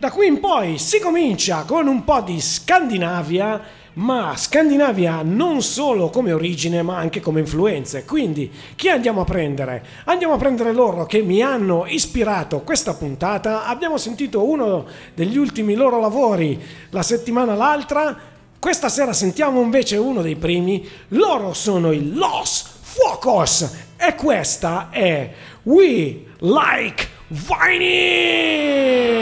da 0.00 0.12
qui 0.12 0.28
in 0.28 0.38
poi 0.38 0.78
si 0.78 1.00
comincia 1.00 1.64
con 1.66 1.88
un 1.88 2.04
po' 2.04 2.20
di 2.20 2.40
Scandinavia, 2.40 3.60
ma 3.94 4.36
Scandinavia 4.36 5.22
non 5.24 5.60
solo 5.60 6.08
come 6.08 6.30
origine 6.30 6.82
ma 6.82 6.98
anche 6.98 7.20
come 7.20 7.40
influenze. 7.40 8.04
Quindi 8.04 8.48
chi 8.76 8.88
andiamo 8.88 9.22
a 9.22 9.24
prendere? 9.24 9.84
Andiamo 10.04 10.34
a 10.34 10.38
prendere 10.38 10.72
loro 10.72 11.04
che 11.04 11.20
mi 11.20 11.42
hanno 11.42 11.84
ispirato 11.84 12.60
questa 12.60 12.94
puntata. 12.94 13.66
Abbiamo 13.66 13.96
sentito 13.96 14.44
uno 14.44 14.86
degli 15.14 15.36
ultimi 15.36 15.74
loro 15.74 15.98
lavori 15.98 16.62
la 16.90 17.02
settimana 17.02 17.56
l'altra. 17.56 18.16
Questa 18.56 18.88
sera 18.88 19.12
sentiamo 19.12 19.60
invece 19.60 19.96
uno 19.96 20.22
dei 20.22 20.36
primi. 20.36 20.88
Loro 21.08 21.54
sono 21.54 21.90
i 21.90 22.12
Los 22.12 22.64
Focos 22.82 23.68
e 23.96 24.14
questa 24.14 24.90
è 24.92 25.32
We 25.64 26.24
Like 26.38 27.16
Viney. 27.30 29.18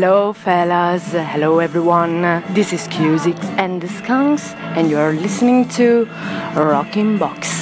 Hello, 0.00 0.32
fellas. 0.32 1.12
Hello, 1.12 1.58
everyone. 1.58 2.22
This 2.54 2.72
is 2.72 2.88
Cusix 2.88 3.36
and 3.58 3.82
the 3.82 3.88
Skunks, 3.88 4.54
and 4.74 4.88
you 4.88 4.96
are 4.96 5.12
listening 5.12 5.68
to 5.76 6.06
Rocking 6.56 7.18
Box. 7.18 7.59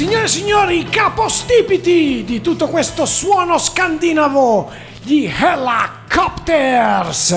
Signore 0.00 0.24
e 0.24 0.28
signori, 0.28 0.84
capostipiti 0.84 2.24
di 2.24 2.40
tutto 2.40 2.68
questo 2.68 3.04
suono 3.04 3.58
scandinavo, 3.58 4.70
gli 5.02 5.26
Helicopters! 5.26 7.36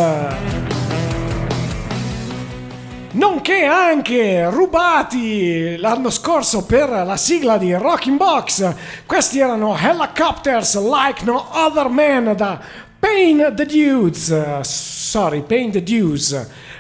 Nonché 3.14 3.64
anche 3.64 4.50
rubati 4.50 5.78
l'anno 5.78 6.10
scorso 6.10 6.66
per 6.66 6.90
la 6.90 7.16
sigla 7.16 7.60
di 7.60 7.72
Rocking 7.72 8.18
Box. 8.18 8.74
Questi 9.06 9.38
erano 9.38 9.78
Helicopters 9.78 10.80
Like 10.80 11.24
No 11.24 11.46
Other 11.52 11.90
Man 11.90 12.34
da 12.36 12.60
Pain 12.98 13.54
the 13.56 13.68
Dudes. 13.68 14.62
Sorry, 14.62 15.44
Pain 15.44 15.70
the 15.70 15.84
Dudes. 15.84 16.32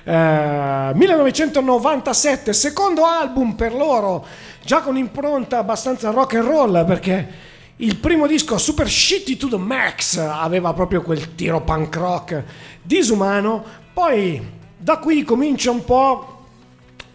Eh, 0.03 0.91
1997, 0.95 2.51
secondo 2.51 3.05
album 3.05 3.53
per 3.53 3.75
loro, 3.75 4.25
già 4.65 4.81
con 4.81 4.97
impronta 4.97 5.59
abbastanza 5.59 6.09
rock 6.09 6.33
and 6.33 6.47
roll 6.47 6.83
perché 6.87 7.27
il 7.75 7.97
primo 7.97 8.25
disco 8.25 8.57
Super 8.57 8.89
Shitty 8.89 9.37
to 9.37 9.49
the 9.49 9.57
Max 9.57 10.17
aveva 10.17 10.73
proprio 10.73 11.03
quel 11.03 11.35
tiro 11.35 11.61
punk 11.61 11.95
rock 11.95 12.43
disumano, 12.81 13.63
poi 13.93 14.61
da 14.83 14.97
qui 14.97 15.23
comincia 15.23 15.71
un 15.71 15.85
po' 15.85 16.47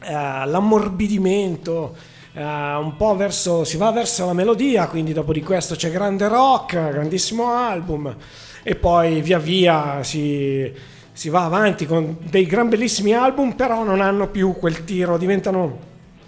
eh, 0.01 0.11
l'ammorbidimento, 0.11 1.95
eh, 2.33 2.43
un 2.43 2.97
po' 2.97 3.15
verso, 3.15 3.65
si 3.65 3.77
va 3.77 3.91
verso 3.91 4.25
la 4.25 4.33
melodia, 4.33 4.89
quindi 4.89 5.13
dopo 5.13 5.35
di 5.35 5.43
questo 5.43 5.75
c'è 5.75 5.91
grande 5.91 6.29
rock, 6.29 6.73
grandissimo 6.73 7.53
album 7.53 8.17
e 8.63 8.75
poi 8.75 9.21
via 9.21 9.39
via 9.39 10.03
si, 10.03 10.73
si 11.13 11.29
va 11.29 11.45
avanti 11.45 11.85
con 11.85 12.17
dei 12.23 12.47
gran 12.47 12.71
bellissimi 12.71 13.13
album, 13.13 13.53
però 13.53 13.85
non 13.85 14.01
hanno 14.01 14.29
più 14.29 14.55
quel 14.55 14.85
tiro, 14.85 15.19
diventano 15.19 15.79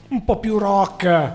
un 0.09 0.23
po' 0.23 0.39
più 0.41 0.59
rock. 0.59 1.33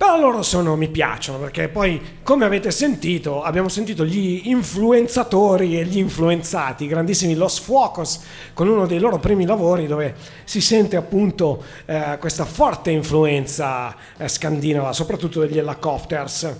Però 0.00 0.18
loro 0.18 0.40
sono, 0.42 0.76
mi 0.76 0.88
piacciono 0.88 1.36
perché 1.36 1.68
poi, 1.68 2.00
come 2.22 2.46
avete 2.46 2.70
sentito, 2.70 3.42
abbiamo 3.42 3.68
sentito 3.68 4.02
gli 4.02 4.48
influenzatori 4.48 5.78
e 5.78 5.84
gli 5.84 5.98
influenzati, 5.98 6.86
grandissimi 6.86 7.34
Los 7.34 7.58
Fuocos, 7.58 8.24
con 8.54 8.66
uno 8.66 8.86
dei 8.86 8.98
loro 8.98 9.18
primi 9.18 9.44
lavori 9.44 9.86
dove 9.86 10.14
si 10.44 10.62
sente 10.62 10.96
appunto 10.96 11.62
eh, 11.84 12.16
questa 12.18 12.46
forte 12.46 12.90
influenza 12.90 13.94
eh, 14.16 14.26
scandinava, 14.26 14.94
soprattutto 14.94 15.40
degli 15.40 15.58
helicopters, 15.58 16.50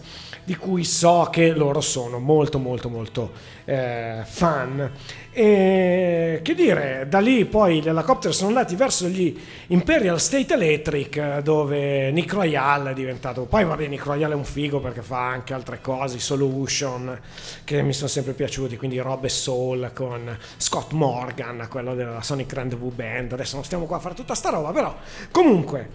di 0.45 0.57
cui 0.57 0.85
so 0.85 1.29
che 1.33 1.53
loro 1.53 1.81
sono 1.81 2.19
molto 2.19 2.59
molto 2.59 2.91
molto 2.91 3.33
eh, 3.65 4.21
fan. 4.23 4.91
E 5.33 6.41
che 6.43 6.55
dire, 6.55 7.07
da 7.09 7.21
lì 7.21 7.45
poi 7.45 7.81
gli 7.81 7.89
helicopter 7.89 8.35
sono 8.35 8.49
andati 8.49 8.75
verso 8.75 9.07
gli 9.07 9.39
Imperial 9.69 10.21
State 10.21 10.55
Electric 10.55 11.17
eh, 11.17 11.41
dove 11.43 12.11
Nick 12.11 12.33
Royale 12.33 12.91
è 12.91 12.95
diventato, 12.95 13.45
poi 13.45 13.65
vabbè 13.65 13.87
Nick 13.87 14.05
Royale 14.05 14.35
è 14.35 14.37
un 14.37 14.45
figo 14.45 14.81
perché 14.81 15.03
fa 15.03 15.29
anche 15.29 15.55
altre 15.55 15.81
cose, 15.81 16.19
Solution 16.19 17.17
che 17.63 17.81
mi 17.83 17.93
sono 17.93 18.09
sempre 18.09 18.33
piaciuti, 18.33 18.77
quindi 18.77 18.99
Rob 18.99 19.25
e 19.25 19.29
Soul 19.29 19.93
con 19.95 20.37
Scott 20.57 20.91
Morgan, 20.93 21.69
quello 21.71 21.95
della 21.95 22.23
Sonic 22.23 22.53
Rendezvous 22.53 22.93
Band, 22.93 23.33
adesso 23.33 23.55
non 23.55 23.65
stiamo 23.65 23.85
qua 23.85 23.99
a 23.99 24.01
fare 24.01 24.17
tutta 24.17 24.35
sta 24.35 24.51
roba, 24.51 24.73
però 24.73 24.97
comunque 25.31 25.91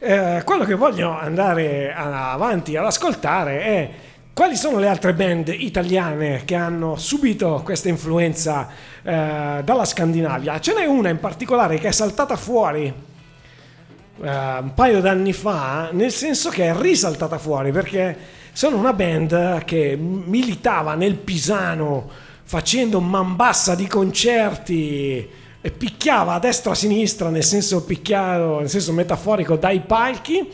eh, 0.00 0.42
quello 0.44 0.64
che 0.64 0.74
voglio 0.74 1.16
andare 1.16 1.94
avanti 1.94 2.76
ad 2.76 2.86
ascoltare 2.86 3.60
è 3.60 3.90
quali 4.34 4.56
sono 4.56 4.78
le 4.78 4.88
altre 4.88 5.12
band 5.12 5.48
italiane 5.48 6.42
che 6.44 6.54
hanno 6.54 6.96
subito 6.96 7.60
questa 7.62 7.88
influenza 7.88 8.68
eh, 9.02 9.60
dalla 9.62 9.84
Scandinavia? 9.84 10.58
Ce 10.58 10.72
n'è 10.72 10.86
una 10.86 11.10
in 11.10 11.20
particolare 11.20 11.78
che 11.78 11.88
è 11.88 11.92
saltata 11.92 12.36
fuori 12.36 12.84
eh, 12.86 14.28
un 14.28 14.72
paio 14.74 15.00
d'anni 15.00 15.32
fa, 15.32 15.90
nel 15.92 16.10
senso 16.10 16.48
che 16.48 16.64
è 16.64 16.74
risaltata 16.74 17.38
fuori 17.38 17.72
perché 17.72 18.16
sono 18.52 18.78
una 18.78 18.92
band 18.92 19.64
che 19.64 19.96
militava 19.96 20.94
nel 20.94 21.16
Pisano 21.16 22.08
facendo 22.44 23.00
man 23.00 23.36
bassa 23.36 23.74
di 23.74 23.86
concerti 23.86 25.28
e 25.60 25.70
picchiava 25.70 26.34
a 26.34 26.38
destra 26.38 26.70
e 26.70 26.72
a 26.72 26.76
sinistra, 26.76 27.28
nel 27.28 27.44
senso 27.44 27.84
picchiato, 27.84 28.58
nel 28.60 28.68
senso 28.68 28.92
metaforico, 28.92 29.56
dai 29.56 29.80
palchi. 29.80 30.50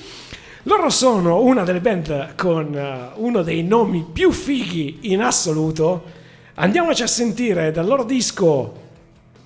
Loro 0.68 0.90
sono 0.90 1.40
una 1.40 1.64
delle 1.64 1.80
band 1.80 2.34
con 2.34 2.76
eh, 2.76 3.12
uno 3.14 3.40
dei 3.40 3.62
nomi 3.62 4.04
più 4.12 4.30
fighi 4.30 4.98
in 5.12 5.22
assoluto. 5.22 6.04
Andiamoci 6.56 7.02
a 7.02 7.06
sentire 7.06 7.70
dal 7.70 7.86
loro 7.86 8.04
disco 8.04 8.74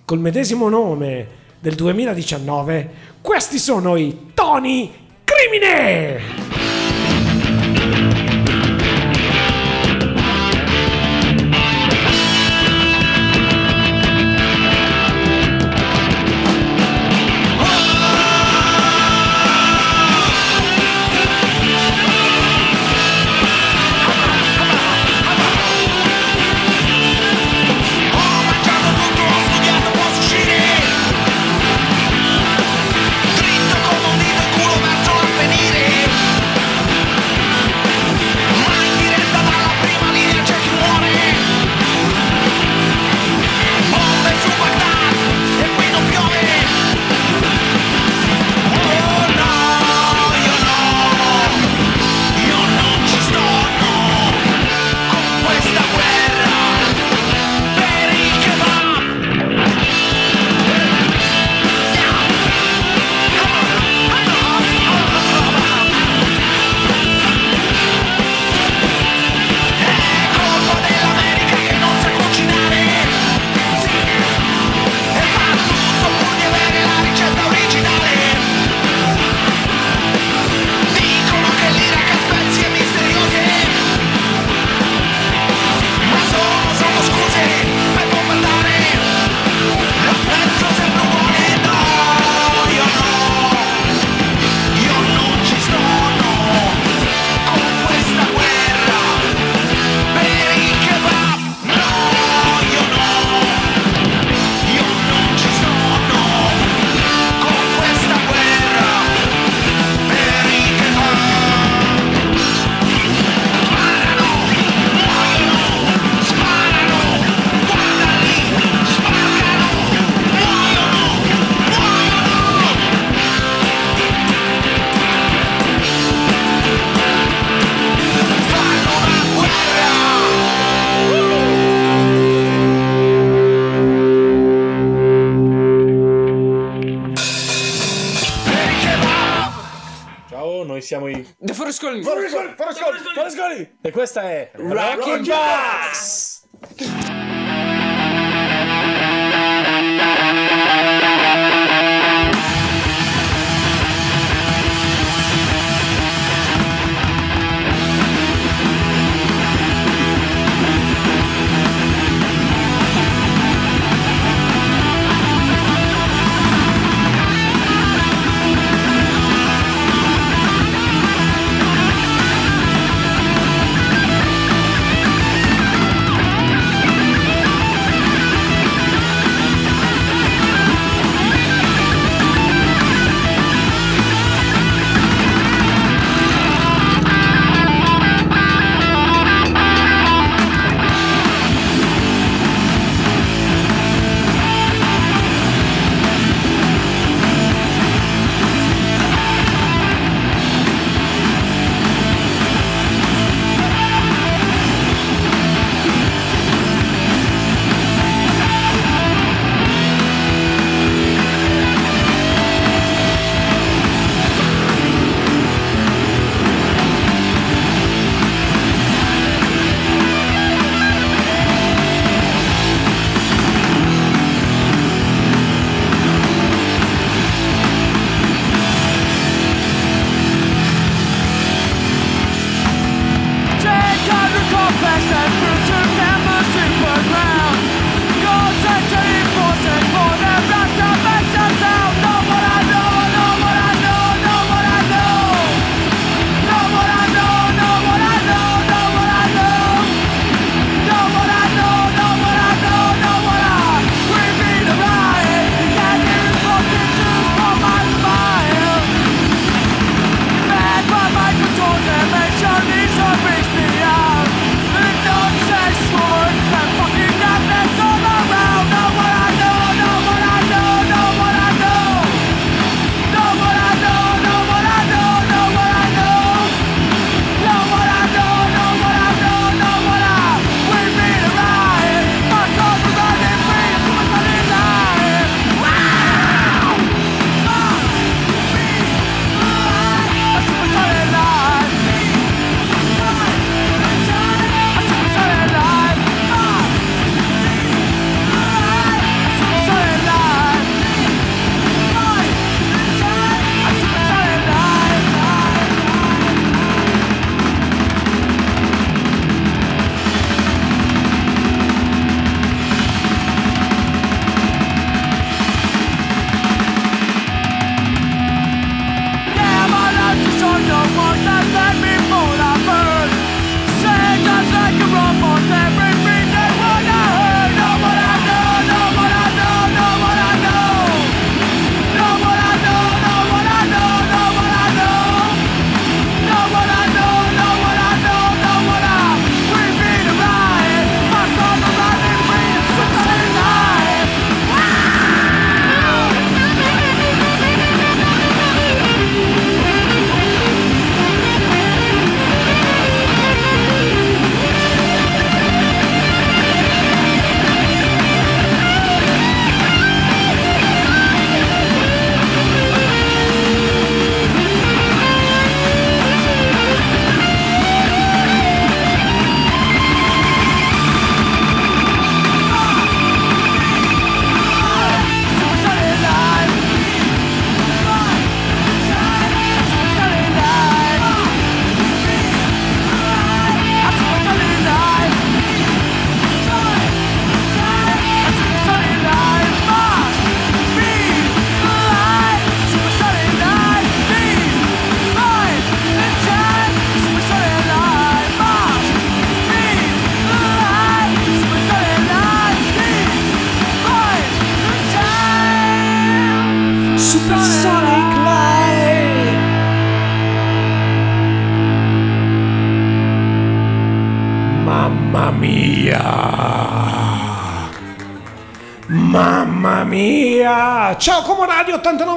col 0.05 0.19
medesimo 0.19 0.69
nome 0.69 1.29
del 1.61 1.77
2019. 1.77 2.91
Questi 3.21 3.61
sono 3.61 3.95
i 3.95 4.31
Tony 4.35 4.93
Crimine! 5.23 6.72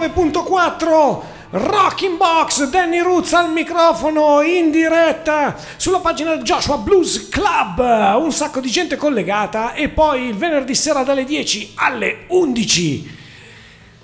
99.4 0.07 1.33
Rock 1.49 2.01
in 2.01 2.17
Box, 2.17 2.69
Danny 2.69 2.99
Roots 2.99 3.33
al 3.33 3.51
microfono 3.51 4.41
in 4.41 4.71
diretta 4.71 5.55
sulla 5.77 5.99
pagina 5.99 6.37
Joshua 6.37 6.77
Blues 6.77 7.29
Club, 7.29 7.79
un 8.21 8.31
sacco 8.31 8.59
di 8.59 8.69
gente 8.69 8.97
collegata 8.97 9.73
e 9.73 9.89
poi 9.89 10.27
il 10.27 10.35
venerdì 10.35 10.75
sera 10.75 11.03
dalle 11.03 11.23
10 11.23 11.73
alle 11.75 12.25
11 12.27 13.17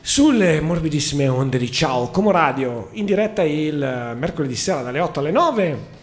sulle 0.01 0.61
morbidissime 0.61 1.27
onde 1.27 1.57
di 1.57 1.71
Ciao 1.71 2.09
Como 2.09 2.31
Radio, 2.31 2.89
in 2.93 3.05
diretta 3.05 3.43
il 3.43 4.15
mercoledì 4.17 4.55
sera 4.55 4.81
dalle 4.81 4.99
8 4.99 5.19
alle 5.19 5.31
9 5.31 5.99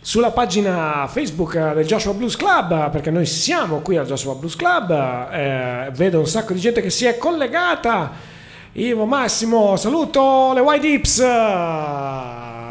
sulla 0.00 0.30
pagina 0.30 1.06
Facebook 1.08 1.72
del 1.74 1.84
Joshua 1.84 2.14
Blues 2.14 2.36
Club, 2.36 2.90
perché 2.90 3.10
noi 3.10 3.26
siamo 3.26 3.80
qui 3.80 3.98
al 3.98 4.06
Joshua 4.06 4.34
Blues 4.34 4.56
Club, 4.56 4.90
eh, 5.30 5.90
vedo 5.92 6.20
un 6.20 6.26
sacco 6.26 6.54
di 6.54 6.60
gente 6.60 6.80
che 6.80 6.90
si 6.90 7.04
è 7.04 7.18
collegata. 7.18 8.38
Ivo 8.72 9.04
Massimo, 9.04 9.74
saluto 9.74 10.52
le 10.54 10.60
White 10.60 10.86
Dips, 10.86 11.24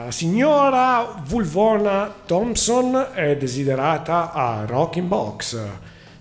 signora 0.08 1.22
Vulvona 1.26 2.14
Thompson 2.26 3.08
è 3.12 3.36
desiderata 3.36 4.32
a 4.32 4.64
Rocking 4.66 5.08
Box. 5.08 5.62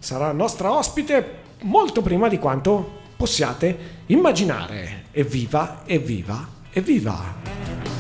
Sarà 0.01 0.33
nostra 0.33 0.73
ospite 0.73 1.37
molto 1.61 2.03
prima 2.03 2.27
di 2.27 2.41
quanto 2.41 3.03
possiate 3.17 4.03
immaginare. 4.07 5.05
Evviva, 5.13 5.83
evviva, 5.87 6.45
evviva! 6.73 7.98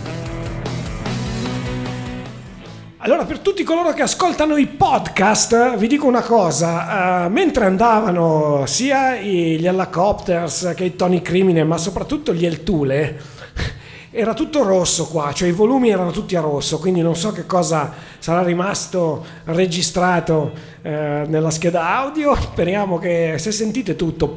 Allora, 3.01 3.25
per 3.25 3.39
tutti 3.39 3.63
coloro 3.63 3.93
che 3.93 4.03
ascoltano 4.03 4.57
i 4.57 4.67
podcast, 4.67 5.77
vi 5.77 5.87
dico 5.87 6.09
una 6.09 6.23
cosa, 6.23 7.27
eh, 7.27 7.29
mentre 7.29 7.65
andavano 7.67 8.65
sia 8.67 9.15
gli 9.15 9.65
Helicopters 9.65 10.73
che 10.75 10.83
i 10.83 10.97
Tony 10.97 11.23
Crimine, 11.23 11.63
ma 11.63 11.79
soprattutto 11.79 12.35
gli 12.35 12.45
El 12.45 12.65
Tule, 12.65 13.17
era 14.11 14.35
tutto 14.35 14.65
rosso 14.65 15.07
qua, 15.07 15.33
cioè 15.33 15.47
i 15.47 15.53
volumi 15.53 15.91
erano 15.91 16.11
tutti 16.11 16.35
a 16.35 16.41
rosso, 16.41 16.81
quindi 16.81 17.01
non 17.01 17.15
so 17.15 17.31
che 17.31 17.47
cosa 17.47 17.93
sarà 18.19 18.43
rimasto 18.43 19.25
registrato 19.45 20.51
eh, 20.83 21.23
nella 21.29 21.51
scheda 21.51 21.99
audio, 21.99 22.35
speriamo 22.51 22.99
che 22.99 23.37
se 23.39 23.53
sentite 23.53 23.95
tutto 23.95 24.35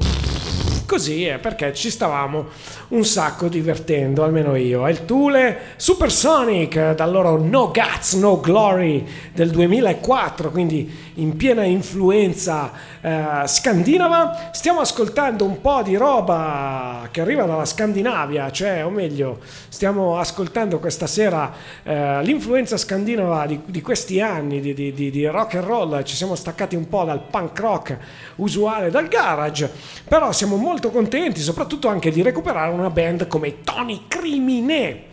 così 0.91 1.23
è 1.23 1.37
perché 1.37 1.73
ci 1.73 1.89
stavamo 1.89 2.47
un 2.89 3.05
sacco 3.05 3.47
divertendo, 3.47 4.25
almeno 4.25 4.57
io. 4.57 4.85
È 4.85 4.91
il 4.91 5.05
Thule 5.05 5.57
Supersonic 5.77 6.95
dal 6.95 7.09
loro 7.09 7.41
No 7.41 7.71
Guts, 7.71 8.15
No 8.15 8.41
Glory 8.41 9.07
del 9.33 9.51
2004, 9.51 10.51
quindi 10.51 11.10
in 11.15 11.35
piena 11.35 11.63
influenza 11.63 12.71
eh, 13.01 13.43
scandinava. 13.45 14.49
Stiamo 14.51 14.79
ascoltando 14.79 15.45
un 15.45 15.61
po' 15.61 15.81
di 15.83 15.95
roba 15.95 17.07
che 17.11 17.21
arriva 17.21 17.45
dalla 17.45 17.65
Scandinavia, 17.65 18.51
cioè, 18.51 18.85
o 18.85 18.89
meglio, 18.89 19.39
stiamo 19.69 20.17
ascoltando 20.17 20.79
questa 20.79 21.07
sera 21.07 21.53
eh, 21.83 22.23
l'influenza 22.23 22.77
scandinava 22.77 23.45
di, 23.45 23.61
di 23.65 23.81
questi 23.81 24.21
anni 24.21 24.59
di, 24.61 24.73
di- 24.73 24.93
di- 24.93 25.25
rock 25.27 25.55
and 25.55 25.65
roll. 25.65 26.03
Ci 26.03 26.15
siamo 26.15 26.35
staccati 26.35 26.75
un 26.75 26.87
po' 26.87 27.03
dal 27.03 27.21
punk 27.21 27.59
rock 27.59 27.97
usuale, 28.35 28.89
dal 28.89 29.07
garage, 29.07 29.69
però 30.07 30.31
siamo 30.31 30.55
molto 30.55 30.91
contenti, 30.91 31.41
soprattutto 31.41 31.87
anche 31.87 32.11
di 32.11 32.21
recuperare 32.21 32.71
una 32.71 32.89
band 32.89 33.27
come 33.27 33.61
Tony 33.63 34.03
Crimine 34.07 35.09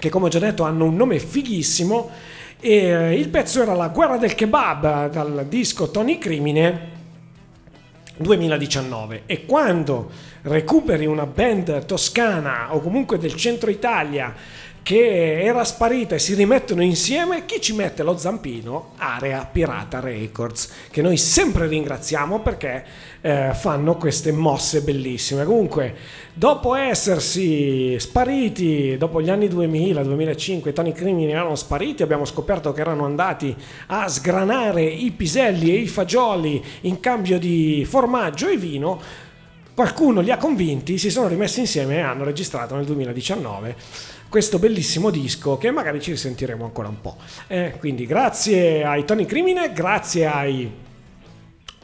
che 0.00 0.08
come 0.08 0.26
ho 0.26 0.28
già 0.28 0.38
detto 0.38 0.64
hanno 0.64 0.86
un 0.86 0.96
nome 0.96 1.18
fighissimo 1.18 2.10
e 2.60 2.74
eh, 2.74 3.18
il 3.18 3.28
pezzo 3.28 3.62
era 3.62 3.74
La 3.74 3.88
guerra 3.88 4.18
del 4.18 4.34
kebab 4.34 5.10
dal 5.10 5.46
disco 5.48 5.90
Tony 5.90 6.18
Crimine 6.18 6.98
2019 8.18 9.22
e 9.24 9.46
quando 9.46 10.10
recuperi 10.42 11.06
una 11.06 11.24
band 11.24 11.86
toscana 11.86 12.74
o 12.74 12.80
comunque 12.80 13.18
del 13.18 13.34
centro 13.34 13.70
Italia 13.70 14.34
che 14.82 15.42
era 15.42 15.62
sparita 15.64 16.14
e 16.14 16.18
si 16.18 16.34
rimettono 16.34 16.82
insieme, 16.82 17.44
chi 17.44 17.60
ci 17.60 17.74
mette 17.74 18.02
lo 18.02 18.16
zampino? 18.16 18.92
Area 18.96 19.48
Pirata 19.50 20.00
Records, 20.00 20.70
che 20.90 21.02
noi 21.02 21.16
sempre 21.16 21.66
ringraziamo 21.66 22.40
perché 22.40 22.84
eh, 23.20 23.50
fanno 23.54 23.96
queste 23.96 24.32
mosse 24.32 24.80
bellissime. 24.80 25.44
Comunque, 25.44 25.94
dopo 26.32 26.74
essersi 26.74 27.98
spariti, 27.98 28.96
dopo 28.96 29.20
gli 29.20 29.30
anni 29.30 29.48
2000, 29.48 30.02
2005, 30.02 30.70
i 30.70 30.74
Tony 30.74 30.92
Crimini 30.92 31.32
erano 31.32 31.54
spariti, 31.54 32.02
abbiamo 32.02 32.24
scoperto 32.24 32.72
che 32.72 32.80
erano 32.80 33.04
andati 33.04 33.54
a 33.88 34.08
sgranare 34.08 34.82
i 34.82 35.10
piselli 35.10 35.70
e 35.70 35.76
i 35.76 35.88
fagioli 35.88 36.62
in 36.82 37.00
cambio 37.00 37.38
di 37.38 37.86
formaggio 37.88 38.48
e 38.48 38.56
vino. 38.56 39.00
Qualcuno 39.74 40.20
li 40.20 40.30
ha 40.30 40.36
convinti, 40.36 40.98
si 40.98 41.10
sono 41.10 41.28
rimessi 41.28 41.60
insieme 41.60 41.96
e 41.96 42.00
hanno 42.00 42.24
registrato 42.24 42.74
nel 42.74 42.84
2019 42.84 44.18
questo 44.30 44.60
bellissimo 44.60 45.10
disco 45.10 45.58
che 45.58 45.72
magari 45.72 46.00
ci 46.00 46.12
risentiremo 46.12 46.64
ancora 46.64 46.88
un 46.88 47.00
po'. 47.00 47.16
Eh, 47.48 47.74
quindi 47.78 48.06
grazie 48.06 48.84
ai 48.84 49.04
Tony 49.04 49.26
Crimine, 49.26 49.72
grazie 49.72 50.26
ai 50.26 50.70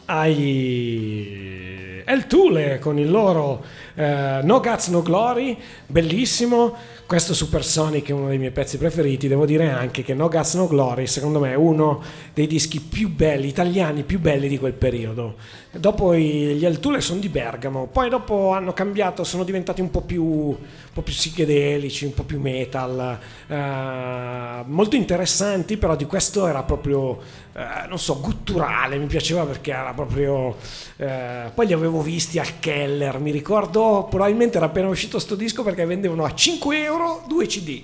ai 0.06 2.02
El 2.04 2.26
Tule 2.28 2.78
con 2.78 2.98
il 2.98 3.10
loro 3.10 3.64
eh, 3.94 4.40
No 4.44 4.60
Guts 4.60 4.88
No 4.88 5.02
Glory, 5.02 5.58
bellissimo. 5.86 6.74
Questo 7.06 7.34
Supersonic 7.34 8.08
è 8.08 8.10
uno 8.10 8.26
dei 8.26 8.38
miei 8.38 8.50
pezzi 8.50 8.78
preferiti. 8.78 9.28
Devo 9.28 9.46
dire 9.46 9.70
anche 9.70 10.02
che 10.02 10.12
No 10.12 10.28
Guts 10.28 10.54
No 10.54 10.66
Glory, 10.66 11.06
secondo 11.06 11.38
me, 11.38 11.52
è 11.52 11.54
uno 11.54 12.02
dei 12.34 12.48
dischi 12.48 12.80
più 12.80 13.08
belli, 13.08 13.46
italiani 13.46 14.02
più 14.02 14.18
belli 14.18 14.48
di 14.48 14.58
quel 14.58 14.72
periodo. 14.72 15.36
Dopo 15.70 16.16
gli 16.16 16.64
El 16.64 16.80
Tule 16.80 17.00
sono 17.00 17.20
di 17.20 17.28
Bergamo, 17.28 17.86
poi 17.86 18.08
dopo 18.08 18.50
hanno 18.52 18.72
cambiato, 18.72 19.22
sono 19.22 19.44
diventati 19.44 19.82
un 19.82 19.90
po' 19.90 20.00
più, 20.00 20.24
un 20.24 20.56
po' 20.92 21.02
più 21.02 21.12
psichedelici, 21.12 22.06
un 22.06 22.14
po' 22.14 22.24
più 22.24 22.40
metal, 22.40 23.18
eh, 23.46 24.62
molto 24.64 24.96
interessanti, 24.96 25.76
però 25.76 25.94
di 25.94 26.06
questo 26.06 26.46
era 26.46 26.62
proprio, 26.62 27.18
eh, 27.54 27.86
non 27.88 27.98
so, 27.98 28.18
gutturale, 28.20 28.96
mi 28.96 29.06
piaceva 29.06 29.44
perché 29.44 29.70
era 29.70 29.92
proprio... 29.92 30.56
eh, 30.96 31.50
poi 31.54 31.66
li 31.66 31.74
avevo 31.74 32.00
visti 32.00 32.38
al 32.38 32.58
Keller, 32.58 33.18
mi 33.20 33.30
ricordo, 33.30 34.06
probabilmente 34.08 34.56
era 34.56 34.66
appena 34.66 34.88
uscito 34.88 35.18
sto 35.18 35.34
disco 35.34 35.62
perché 35.62 35.84
vendevano 35.84 36.24
a 36.24 36.34
5 36.34 36.82
euro 36.82 36.95
due 37.26 37.46
CD. 37.46 37.82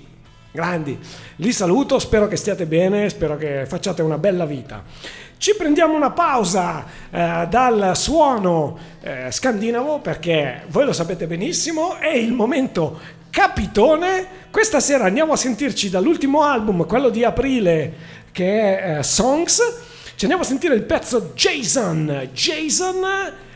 Grandi, 0.51 0.97
li 1.37 1.51
saluto, 1.51 1.97
spero 1.97 2.27
che 2.27 2.35
stiate 2.35 2.67
bene, 2.67 3.09
spero 3.09 3.37
che 3.37 3.65
facciate 3.65 4.01
una 4.03 4.19
bella 4.19 4.45
vita. 4.45 4.83
Ci 5.37 5.55
prendiamo 5.57 5.95
una 5.95 6.11
pausa 6.11 6.85
eh, 7.09 7.47
dal 7.49 7.97
suono 7.97 8.77
eh, 9.01 9.31
scandinavo 9.31 9.99
perché 9.99 10.63
voi 10.67 10.85
lo 10.85 10.93
sapete 10.93 11.27
benissimo, 11.27 11.97
è 11.97 12.15
il 12.15 12.33
momento 12.33 12.99
capitone. 13.29 14.27
Questa 14.51 14.79
sera 14.79 15.05
andiamo 15.05 15.33
a 15.33 15.37
sentirci 15.37 15.89
dall'ultimo 15.89 16.43
album, 16.43 16.85
quello 16.85 17.09
di 17.09 17.23
aprile, 17.23 17.93
che 18.31 18.79
è 18.79 18.99
eh, 18.99 19.03
Songs. 19.03 19.57
Ci 20.15 20.25
andiamo 20.25 20.43
a 20.43 20.45
sentire 20.45 20.75
il 20.75 20.83
pezzo 20.83 21.31
Jason. 21.33 22.29
Jason, 22.31 23.03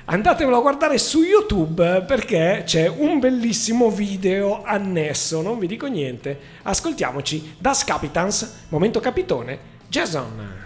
andatevelo 0.10 0.58
a 0.58 0.62
guardare 0.62 0.98
su 0.98 1.22
YouTube 1.22 2.04
perché 2.08 2.64
c'è 2.66 2.88
un 2.88 3.20
bellissimo 3.20 3.90
video 3.90 4.64
annesso. 4.64 5.42
Non 5.42 5.60
vi 5.60 5.68
dico 5.68 5.88
niente. 5.88 6.40
Ascoltiamoci 6.64 7.56
Das 7.58 7.84
Capitans, 7.84 8.66
momento 8.70 9.00
capitone, 9.00 9.60
Jason. 9.88 10.66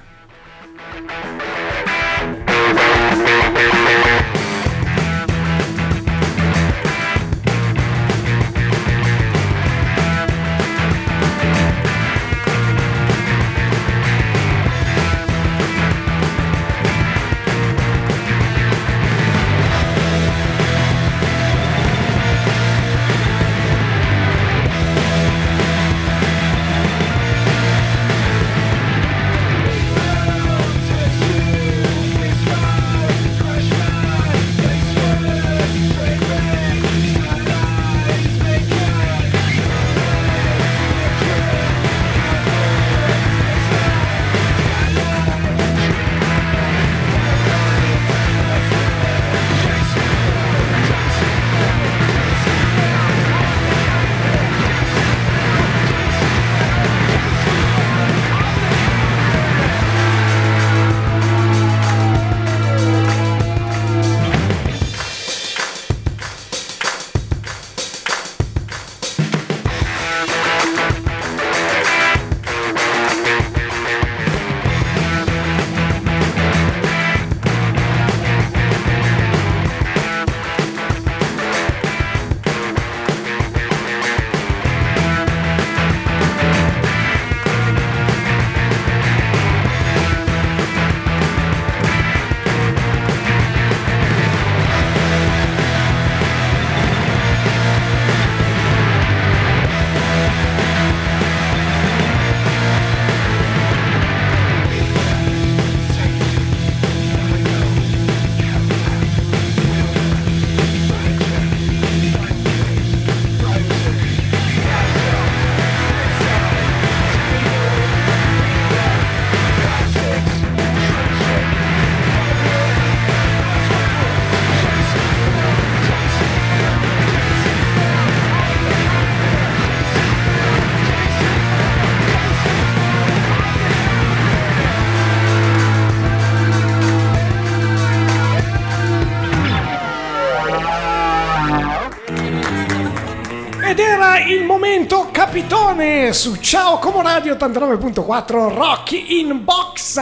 Capitone 145.82 146.14
su 146.14 146.36
Ciao 146.36 146.78
Como 146.78 147.02
Radio 147.02 147.34
89.4 147.34 148.54
Rock 148.54 148.92
in 148.92 149.44
Box. 149.44 150.00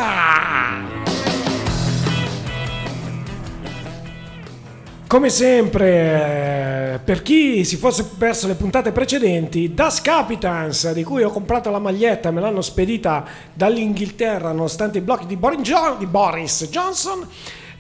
Come 5.07 5.29
sempre, 5.29 6.93
eh, 6.93 6.99
per 6.99 7.21
chi 7.21 7.63
si 7.63 7.77
fosse 7.77 8.03
perso 8.17 8.47
le 8.47 8.55
puntate 8.55 8.91
precedenti, 8.91 9.73
Das 9.73 10.01
Capitans, 10.01 10.91
di 10.91 11.03
cui 11.03 11.23
ho 11.23 11.31
comprato 11.31 11.71
la 11.71 11.79
maglietta, 11.79 12.29
me 12.29 12.41
l'hanno 12.41 12.61
spedita 12.61 13.25
dall'Inghilterra 13.53 14.51
nonostante 14.51 14.97
i 14.97 15.01
blocchi 15.01 15.25
di 15.25 15.37
Boris 15.37 16.67
Johnson, 16.69 17.25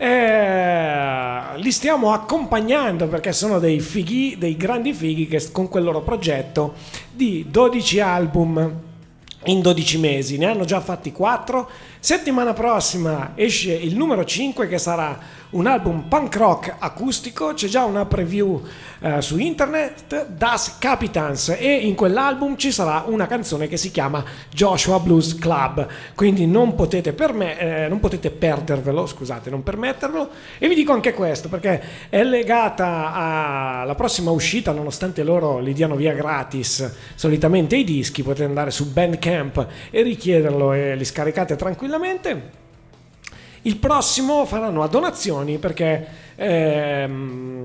eh, 0.01 1.57
li 1.57 1.71
stiamo 1.71 2.13
accompagnando 2.13 3.09
perché 3.09 3.33
sono 3.33 3.59
dei 3.59 3.81
fighi, 3.81 4.37
dei 4.37 4.55
grandi 4.55 4.93
fighi 4.93 5.27
che 5.27 5.51
con 5.51 5.67
quel 5.67 5.83
loro 5.83 6.01
progetto 6.01 6.75
di 7.11 7.45
12 7.49 7.99
album 7.99 8.73
in 9.45 9.61
12 9.61 9.97
mesi, 9.99 10.37
ne 10.37 10.45
hanno 10.45 10.63
già 10.63 10.79
fatti 10.79 11.11
4. 11.11 11.69
Settimana 12.01 12.53
prossima 12.53 13.33
esce 13.35 13.73
il 13.73 13.97
numero 13.97 14.23
5 14.23 14.69
che 14.69 14.77
sarà 14.77 15.19
un 15.49 15.65
album 15.65 16.03
punk 16.07 16.35
rock 16.35 16.75
acustico, 16.77 17.53
c'è 17.53 17.67
già 17.67 17.83
una 17.83 18.05
preview 18.05 18.61
eh, 18.99 19.21
su 19.21 19.37
internet, 19.37 20.27
Das 20.27 20.77
Capitans 20.77 21.55
e 21.57 21.73
in 21.73 21.95
quell'album 21.95 22.55
ci 22.55 22.71
sarà 22.71 23.03
una 23.07 23.25
canzone 23.25 23.67
che 23.67 23.75
si 23.75 23.89
chiama 23.91 24.23
Joshua 24.49 24.99
Blues 24.99 25.35
Club, 25.35 25.87
quindi 26.15 26.45
non 26.45 26.75
potete, 26.75 27.11
perme- 27.11 27.57
eh, 27.57 27.87
non 27.89 27.99
potete 27.99 28.29
perdervelo, 28.29 29.05
scusate, 29.05 29.49
non 29.49 29.63
permettervelo. 29.63 30.29
E 30.57 30.69
vi 30.69 30.75
dico 30.75 30.93
anche 30.93 31.13
questo 31.13 31.49
perché 31.49 31.81
è 32.09 32.23
legata 32.23 33.11
alla 33.81 33.95
prossima 33.95 34.31
uscita, 34.31 34.71
nonostante 34.71 35.23
loro 35.23 35.59
li 35.59 35.73
diano 35.73 35.95
via 35.95 36.13
gratis 36.13 36.93
solitamente 37.15 37.75
i 37.75 37.83
dischi, 37.83 38.23
potete 38.23 38.45
andare 38.45 38.71
su 38.71 38.89
Bandcamp 38.89 39.67
e 39.89 40.01
richiederlo 40.01 40.71
e 40.71 40.95
li 40.95 41.03
scaricate 41.03 41.57
tranquillamente. 41.57 41.87
Il 43.63 43.77
prossimo 43.77 44.45
faranno 44.45 44.83
a 44.83 44.87
donazioni 44.87 45.57
perché 45.57 46.07
ehm, 46.35 47.59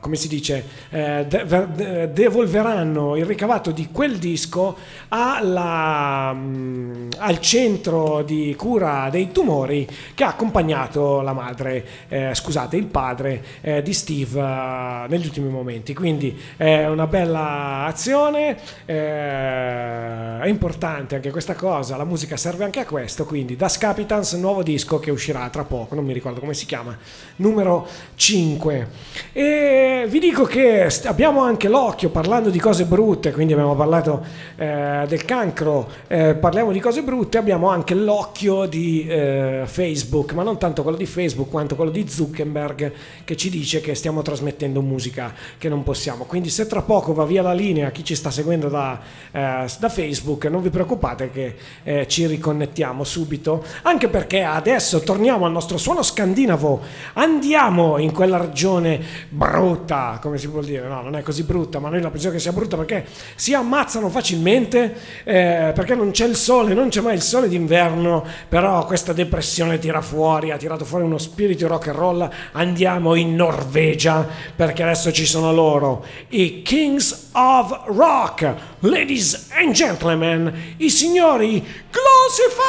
come 0.06 0.18
si 0.18 0.28
dice 0.28 0.64
eh, 0.92 1.26
de- 1.28 1.46
ver- 1.46 2.10
devolveranno 2.10 3.16
il 3.16 3.26
ricavato 3.26 3.72
di 3.72 3.90
quel 3.92 4.18
disco 4.18 4.78
alla, 5.08 6.32
mm, 6.32 7.10
al 7.18 7.40
centro 7.40 8.22
di 8.22 8.54
cura 8.56 9.10
dei 9.10 9.32
tumori 9.32 9.88
che 10.14 10.24
ha 10.24 10.28
accompagnato 10.28 11.22
la 11.22 11.34
madre 11.34 11.86
eh, 12.08 12.36
scusate 12.36 12.76
il 12.78 12.86
padre 12.86 13.44
eh, 13.62 13.82
di 13.82 13.94
Steve 13.94 14.40
eh, 14.40 15.08
negli 15.08 15.26
ultimi 15.26 15.50
momenti. 15.50 15.96
Quindi 15.96 16.40
è 16.56 16.86
una 16.86 17.08
bella 17.08 17.86
azione 17.86 18.58
eh, 18.86 20.40
è 20.40 20.48
importante 20.48 21.16
anche 21.16 21.32
questa 21.32 21.56
cosa 21.56 21.98
la 21.98 22.04
musica 22.06 22.38
serve 22.38 22.64
anche 22.64 22.80
a 22.80 22.86
questo 22.86 23.26
quindi 23.26 23.56
Das 23.56 23.78
Capitans 23.80 24.34
nuovo 24.34 24.62
disco 24.62 25.00
che 25.00 25.10
uscirà 25.10 25.50
tra 25.50 25.64
poco 25.64 25.96
non 25.96 26.06
mi 26.06 26.14
ricordo 26.14 26.40
come 26.40 26.54
si 26.54 26.66
chiama 26.66 26.96
numero 27.38 27.88
5 28.16 28.88
e 29.34 30.06
vi 30.08 30.20
dico 30.20 30.44
che 30.44 30.90
abbiamo 31.06 31.42
anche 31.42 31.68
l'occhio 31.68 32.10
parlando 32.10 32.50
di 32.50 32.60
cose 32.60 32.86
brutte 32.86 33.32
quindi 33.32 33.54
abbiamo 33.54 33.76
parlato 33.76 34.24
eh, 34.56 35.06
del 35.08 35.26
cancro 35.26 35.90
eh, 36.08 36.36
parliamo 36.36 36.72
di 36.72 36.80
cose 36.80 37.02
brutte 37.04 37.38
abbiamo 37.38 37.70
anche 37.70 37.94
l'occhio 37.94 38.66
di 38.66 39.06
eh, 39.08 39.64
Facebook 39.66 40.34
ma 40.34 40.44
non 40.44 40.58
tanto 40.58 40.82
quello 40.82 40.98
di 40.98 41.06
Facebook 41.06 41.50
quanto 41.50 41.76
quello 41.76 41.92
di 41.92 42.08
Zuckerberg 42.08 42.92
che 43.24 43.36
ci 43.36 43.50
dice 43.50 43.82
che 43.82 43.96
stiamo 43.96 44.22
trasmettendo 44.22 44.82
musica 44.82 45.34
che 45.58 45.70
non 45.70 45.84
possiamo. 45.84 46.26
Quindi 46.26 46.50
se 46.50 46.68
tra 46.68 46.82
poco 46.82 47.14
va 47.14 47.26
via 47.26 47.42
la 47.42 47.54
linea 47.54 47.92
chi 47.92 48.04
ci 48.04 48.16
sta 48.16 48.32
seguendo 48.32 48.70
da, 48.70 49.00
eh, 49.32 49.66
da 49.80 49.90
Facebook 49.90 50.46
non 50.46 50.62
vi 50.62 50.70
preoccupate 50.70 51.32
che 51.32 51.56
eh, 51.84 52.08
ci 52.08 52.26
riconnettiamo 52.26 53.04
subito. 53.04 53.64
Anche 53.84 54.08
perché 54.08 54.44
adesso 54.44 55.02
torniamo 55.02 55.46
al 55.46 55.52
nostro 55.52 55.78
suono 55.78 56.04
scandinavo 56.04 56.82
andiamo 57.14 57.98
in 57.98 58.12
quella 58.12 58.38
regione 58.38 59.00
brutta 59.30 60.20
come 60.22 60.38
si 60.38 60.50
può 60.50 60.62
dire. 60.62 60.88
No 60.88 61.02
non 61.02 61.16
è 61.16 61.22
così 61.22 61.44
brutta 61.44 61.80
ma 61.80 61.90
noi 61.90 62.02
la 62.02 62.10
pensiamo 62.10 62.36
che 62.36 62.42
sia 62.42 62.52
brutta 62.52 62.78
perché 62.78 63.06
si 63.36 63.54
ammazzano 63.54 64.10
facilmente 64.10 64.96
eh, 65.24 65.72
perché 65.74 65.96
non 65.96 66.12
c'è 66.12 66.26
il 66.26 66.36
sole 66.36 66.74
non 66.74 66.90
c'è 66.90 67.02
mai 67.02 67.16
il 67.16 67.22
sole 67.22 67.48
d'inverno 67.48 68.26
però 68.48 68.86
questa 68.86 69.14
depressione 69.14 69.80
tira 69.80 70.02
fuori 70.02 70.52
ha 70.52 70.58
tirato 70.58 70.86
fuori 70.86 71.04
uno 71.04 71.18
spirito 71.18 71.68
rock 71.68 71.88
and 71.88 71.98
roll. 71.98 72.30
Andiamo 72.54 73.16
in 73.16 73.36
Norvegia 73.36 74.28
perché 74.56 74.84
adesso 74.84 75.12
ci 75.12 75.26
sono 75.26 75.54
loro. 75.54 76.06
I 76.30 76.62
Kings 76.62 77.30
of 77.34 77.84
Rock 77.88 78.54
ladies 78.80 79.50
and 79.52 79.74
gentlemen 79.74 80.76
i 80.78 80.90
signori 80.90 81.66
Glossify 81.92 82.64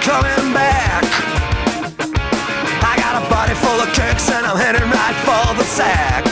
coming 0.00 0.52
back. 0.54 1.04
I 2.82 2.96
got 2.96 3.22
a 3.22 3.28
body 3.28 3.54
full 3.54 3.80
of 3.80 3.88
kicks 3.92 4.30
and 4.30 4.46
I'm 4.46 4.56
heading 4.56 4.88
right 4.88 5.16
for 5.24 5.54
the 5.56 5.64
sack. 5.64 6.29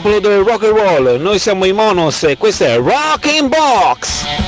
Popolo 0.00 0.18
del 0.20 0.44
rock 0.44 0.64
and 0.64 0.76
roll, 0.76 1.20
noi 1.20 1.38
siamo 1.38 1.66
i 1.66 1.72
Monos 1.72 2.22
e 2.22 2.38
questo 2.38 2.64
è 2.64 2.76
Rocking 2.78 3.48
Box! 3.48 4.39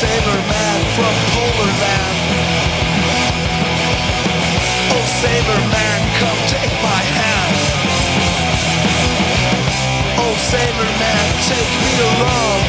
Sailor 0.00 0.42
man 0.48 0.80
from 0.96 1.14
polar 1.28 1.72
land. 1.84 2.16
Oh, 4.96 5.04
sailor 5.20 5.62
man, 5.76 6.00
come 6.16 6.40
take 6.48 6.74
my 6.80 7.02
hand. 7.20 7.52
Oh, 10.24 10.34
sailor 10.52 10.90
man, 11.04 11.26
take 11.52 11.72
me 11.84 11.92
along. 12.12 12.60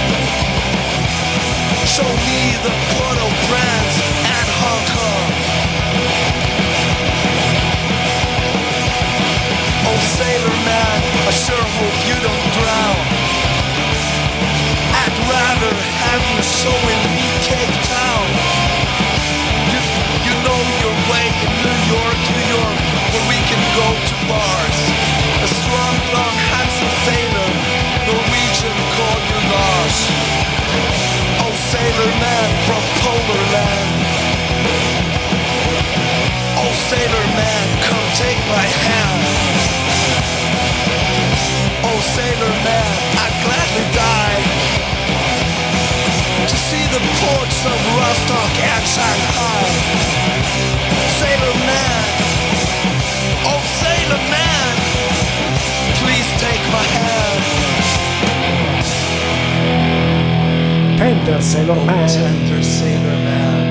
Show 1.95 2.11
me 2.27 2.39
the 2.67 2.73
Port-au-Prince 2.91 3.95
and 4.35 4.47
Hong 4.61 4.85
Kong. 4.91 5.29
Oh, 9.87 9.99
sailor 10.19 10.57
man, 10.67 10.99
I 11.27 11.31
sure 11.31 11.67
hope 11.79 11.99
you 12.11 12.17
don't 12.27 12.47
drown. 12.59 13.00
Town. 17.87 18.27
You, 19.71 19.79
you 20.27 20.33
know 20.43 20.59
your 20.83 20.95
way 21.07 21.25
in 21.39 21.51
New 21.63 21.79
York, 21.87 22.19
New 22.35 22.45
York, 22.51 22.79
where 23.15 23.25
we 23.31 23.39
can 23.47 23.63
go 23.79 23.87
to 23.95 24.15
bars. 24.27 24.79
A 25.39 25.47
strong, 25.47 25.95
handsome 26.51 26.93
sailor, 27.07 27.51
Norwegian 28.11 28.77
called 28.91 29.23
you 29.31 29.39
Lars. 29.55 29.97
Oh, 31.47 31.55
sailor 31.71 32.11
man 32.19 32.49
from 32.67 32.83
polar 32.99 33.43
land. 33.55 33.91
Oh, 36.59 36.73
sailor 36.91 37.25
man, 37.39 37.65
come 37.87 38.07
take 38.19 38.41
my 38.51 38.67
hand. 38.83 39.21
Oh, 41.87 41.99
sailor 42.03 42.55
man, 42.67 42.90
the 46.91 46.99
ports 47.23 47.59
of 47.65 47.77
Rostock 47.97 48.53
and 48.59 48.85
Shanghai. 48.85 49.65
Sailor 51.19 51.55
man, 51.63 52.03
oh 53.47 53.63
sailor 53.79 54.23
man, 54.27 54.73
please 56.03 56.29
take 56.43 56.63
my 56.75 56.85
hand. 56.99 57.41
Tender 61.01 61.41
Sailor 61.41 61.75
Man. 61.85 62.07
Tender 62.07 62.63
sailor 62.63 63.17
man. 63.25 63.61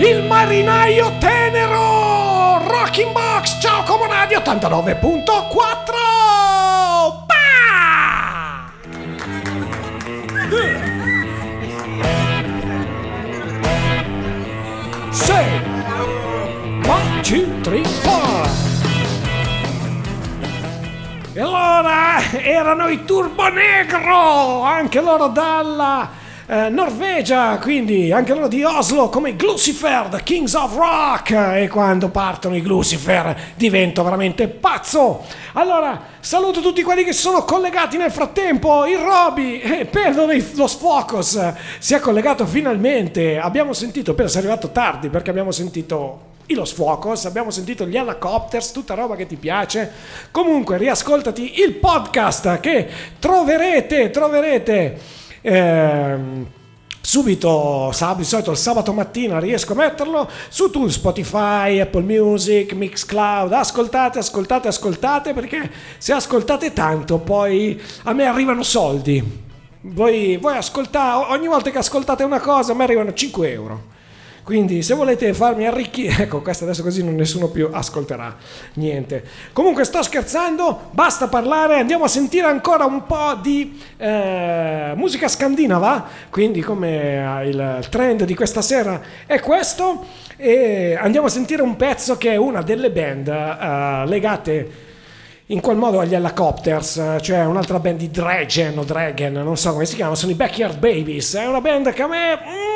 Il 0.00 0.22
marinaio 0.24 1.12
tenero! 1.20 2.58
Rocking 2.58 3.12
Box! 3.12 3.56
Ciao 3.60 3.84
Comonadio 3.84 4.40
89.4! 4.40 5.65
Erano 22.32 22.88
i 22.88 23.04
Turbo 23.04 23.48
Negro, 23.48 24.62
anche 24.62 25.00
loro 25.00 25.28
dalla 25.28 26.24
eh, 26.46 26.68
Norvegia, 26.68 27.58
quindi 27.58 28.12
anche 28.12 28.32
loro 28.32 28.48
di 28.48 28.62
Oslo, 28.62 29.08
come 29.08 29.30
i 29.30 29.36
Glucifer, 29.36 30.06
The 30.08 30.22
Kings 30.22 30.54
of 30.54 30.76
Rock. 30.76 31.30
E 31.32 31.68
quando 31.68 32.08
partono 32.08 32.56
i 32.56 32.62
Glucifer 32.62 33.36
divento 33.56 34.02
veramente 34.02 34.46
pazzo. 34.48 35.24
Allora, 35.54 36.00
saluto 36.20 36.60
tutti 36.60 36.82
quelli 36.82 37.02
che 37.02 37.12
sono 37.12 37.42
collegati 37.44 37.96
nel 37.96 38.10
frattempo. 38.10 38.86
Il 38.86 38.98
Roby, 38.98 39.60
eh, 39.60 39.86
Pedro 39.86 40.26
dei 40.26 40.44
Los 40.54 40.76
Focus 40.76 41.52
si 41.78 41.94
è 41.94 41.98
collegato 41.98 42.46
finalmente. 42.46 43.38
Abbiamo 43.38 43.72
sentito, 43.72 44.14
però 44.14 44.28
sei 44.28 44.40
arrivato 44.40 44.70
tardi 44.70 45.08
perché 45.08 45.30
abbiamo 45.30 45.50
sentito 45.50 46.25
i 46.46 46.54
Los 46.54 46.72
Fuocos, 46.72 47.24
abbiamo 47.24 47.50
sentito 47.50 47.86
gli 47.86 47.96
Helicopters, 47.96 48.70
tutta 48.70 48.94
roba 48.94 49.16
che 49.16 49.26
ti 49.26 49.36
piace. 49.36 49.90
Comunque, 50.30 50.78
riascoltati 50.78 51.60
il 51.60 51.74
podcast 51.74 52.60
che 52.60 52.88
troverete, 53.18 54.10
troverete 54.10 54.98
ehm, 55.40 56.46
subito, 57.00 57.90
sab- 57.92 58.18
di 58.18 58.24
solito 58.24 58.52
il 58.52 58.56
sabato 58.56 58.92
mattina 58.92 59.38
riesco 59.38 59.72
a 59.72 59.76
metterlo 59.76 60.28
su 60.48 60.70
tu, 60.70 60.88
Spotify, 60.88 61.80
Apple 61.80 62.02
Music, 62.02 62.72
Mixcloud. 62.72 63.52
Ascoltate, 63.52 64.20
ascoltate, 64.20 64.68
ascoltate 64.68 65.32
perché 65.32 65.70
se 65.98 66.12
ascoltate 66.12 66.72
tanto 66.72 67.18
poi 67.18 67.80
a 68.04 68.12
me 68.12 68.24
arrivano 68.24 68.62
soldi. 68.62 69.44
Voi, 69.80 70.36
voi 70.36 70.56
ascoltate, 70.56 71.32
ogni 71.32 71.46
volta 71.46 71.70
che 71.70 71.78
ascoltate 71.78 72.24
una 72.24 72.40
cosa 72.40 72.72
a 72.72 72.74
me 72.74 72.84
arrivano 72.84 73.12
5 73.12 73.50
euro. 73.50 73.94
Quindi 74.46 74.82
se 74.82 74.94
volete 74.94 75.34
farmi 75.34 75.66
arricchire, 75.66 76.22
ecco 76.22 76.40
questo 76.40 76.62
adesso 76.62 76.84
così 76.84 77.02
non 77.02 77.16
nessuno 77.16 77.48
più 77.48 77.68
ascolterà 77.72 78.36
niente. 78.74 79.24
Comunque 79.52 79.82
sto 79.82 80.00
scherzando, 80.04 80.82
basta 80.92 81.26
parlare, 81.26 81.80
andiamo 81.80 82.04
a 82.04 82.08
sentire 82.08 82.46
ancora 82.46 82.84
un 82.84 83.06
po' 83.06 83.36
di 83.42 83.76
eh, 83.96 84.92
musica 84.94 85.26
scandinava, 85.26 86.06
quindi 86.30 86.60
come 86.60 87.40
eh, 87.40 87.48
il 87.48 87.86
trend 87.90 88.22
di 88.22 88.36
questa 88.36 88.62
sera 88.62 89.02
è 89.26 89.40
questo, 89.40 90.06
e 90.36 90.96
andiamo 90.96 91.26
a 91.26 91.30
sentire 91.30 91.62
un 91.62 91.74
pezzo 91.74 92.16
che 92.16 92.30
è 92.30 92.36
una 92.36 92.62
delle 92.62 92.92
band 92.92 93.26
eh, 93.26 94.06
legate 94.06 94.70
in 95.46 95.58
quel 95.60 95.76
modo 95.76 95.98
agli 95.98 96.14
Helicopters, 96.14 97.16
cioè 97.20 97.44
un'altra 97.44 97.80
band 97.80 97.98
di 97.98 98.12
Dragon 98.12 98.78
o 98.78 98.84
Dragon, 98.84 99.32
non 99.32 99.56
so 99.56 99.72
come 99.72 99.86
si 99.86 99.96
chiama, 99.96 100.14
sono 100.14 100.30
i 100.30 100.36
Backyard 100.36 100.78
Babies, 100.78 101.34
è 101.34 101.48
una 101.48 101.60
band 101.60 101.92
che 101.92 102.02
a 102.02 102.06
me... 102.06 102.36
mm, 102.36 102.75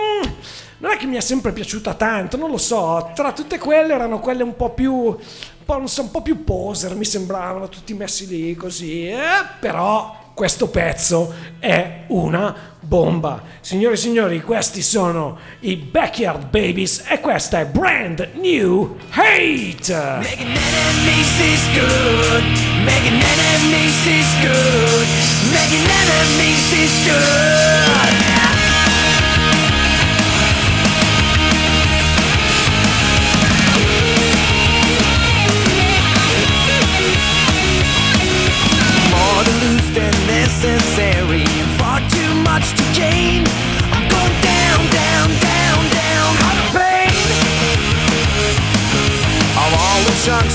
non 0.81 0.93
è 0.93 0.97
che 0.97 1.07
mi 1.07 1.16
è 1.16 1.20
sempre 1.20 1.53
piaciuta 1.53 1.95
tanto, 1.95 2.37
non 2.37 2.51
lo 2.51 2.59
so, 2.59 3.11
tra 3.14 3.33
tutte 3.33 3.59
quelle 3.59 3.95
erano 3.95 4.18
quelle 4.18 4.43
un 4.43 4.57
po' 4.57 4.70
più, 4.70 4.95
un 4.95 5.16
po', 5.64 5.87
so, 5.87 6.03
un 6.03 6.11
po' 6.11 6.22
più 6.22 6.43
poser, 6.43 6.95
mi 6.95 7.05
sembravano 7.05 7.68
tutti 7.68 7.93
messi 7.95 8.26
lì 8.26 8.55
così, 8.55 9.09
eh, 9.09 9.18
però 9.61 10.33
questo 10.33 10.68
pezzo 10.68 11.35
è 11.59 12.05
una 12.09 12.57
bomba. 12.81 13.43
Signore 13.61 13.95
e 13.95 13.99
signori, 13.99 14.41
questi 14.41 14.81
sono 14.81 15.37
i 15.61 15.76
Backyard 15.76 16.49
Babies 16.49 17.05
e 17.07 17.20
questa 17.20 17.61
è 17.61 17.66
Brand 17.66 18.31
New 18.37 18.97
Hate. 19.11 19.93
Making 20.22 20.57
enemies 20.57 21.41
is 21.41 21.68
good. 21.74 22.43
Making 22.85 23.20
enemies 23.20 24.07
is 24.07 24.41
good. 24.41 25.07
Making 25.53 25.87
enemies 25.87 26.72
is 26.72 27.05
good. 27.05 28.30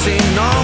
The 0.06 0.16
sharks 0.16 0.34
in 0.34 0.39
all 0.39 0.55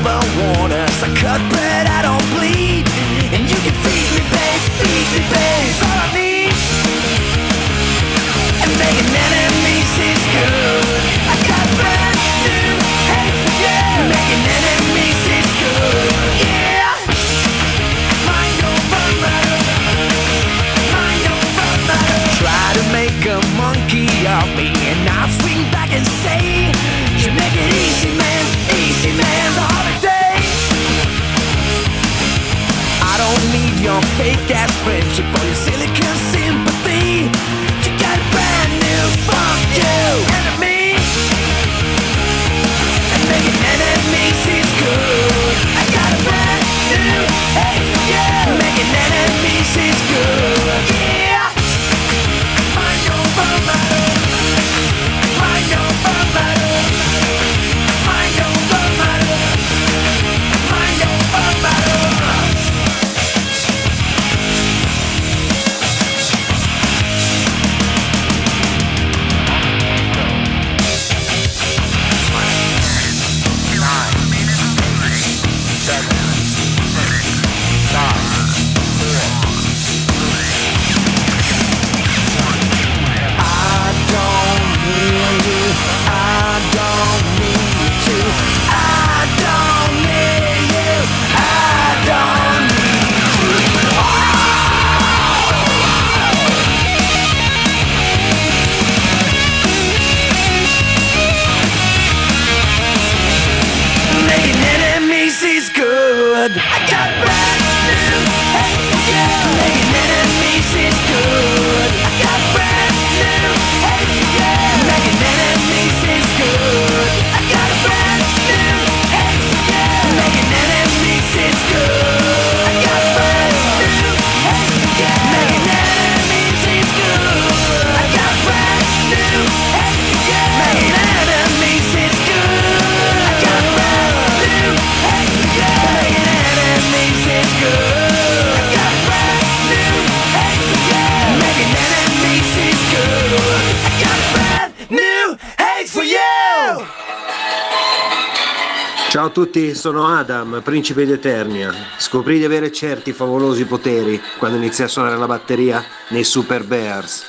a 149.32 149.34
tutti, 149.34 149.74
sono 149.74 150.08
Adam, 150.08 150.62
principe 150.62 151.06
di 151.06 151.14
Eternia. 151.14 151.74
Scoprì 151.98 152.38
di 152.38 152.44
avere 152.44 152.72
certi 152.72 153.14
favolosi 153.14 153.66
poteri 153.66 154.22
quando 154.38 154.58
iniziai 154.58 154.88
a 154.88 154.90
suonare 154.90 155.16
la 155.16 155.26
batteria 155.26 155.82
nei 156.10 156.26
Super 156.26 156.66
Bears, 156.66 157.24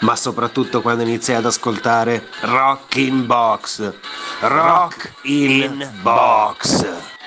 ma 0.00 0.14
soprattutto 0.14 0.82
quando 0.82 1.02
iniziai 1.02 1.38
ad 1.38 1.46
ascoltare 1.46 2.28
Rock 2.40 2.96
in 2.96 3.26
Box. 3.26 3.92
Rock 4.40 5.12
in 5.22 5.90
Box. 6.02 7.17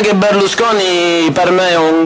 che 0.00 0.14
Berlusconi 0.14 1.30
per 1.32 1.50
me 1.50 1.70
è 1.70 1.76
un 1.76 2.05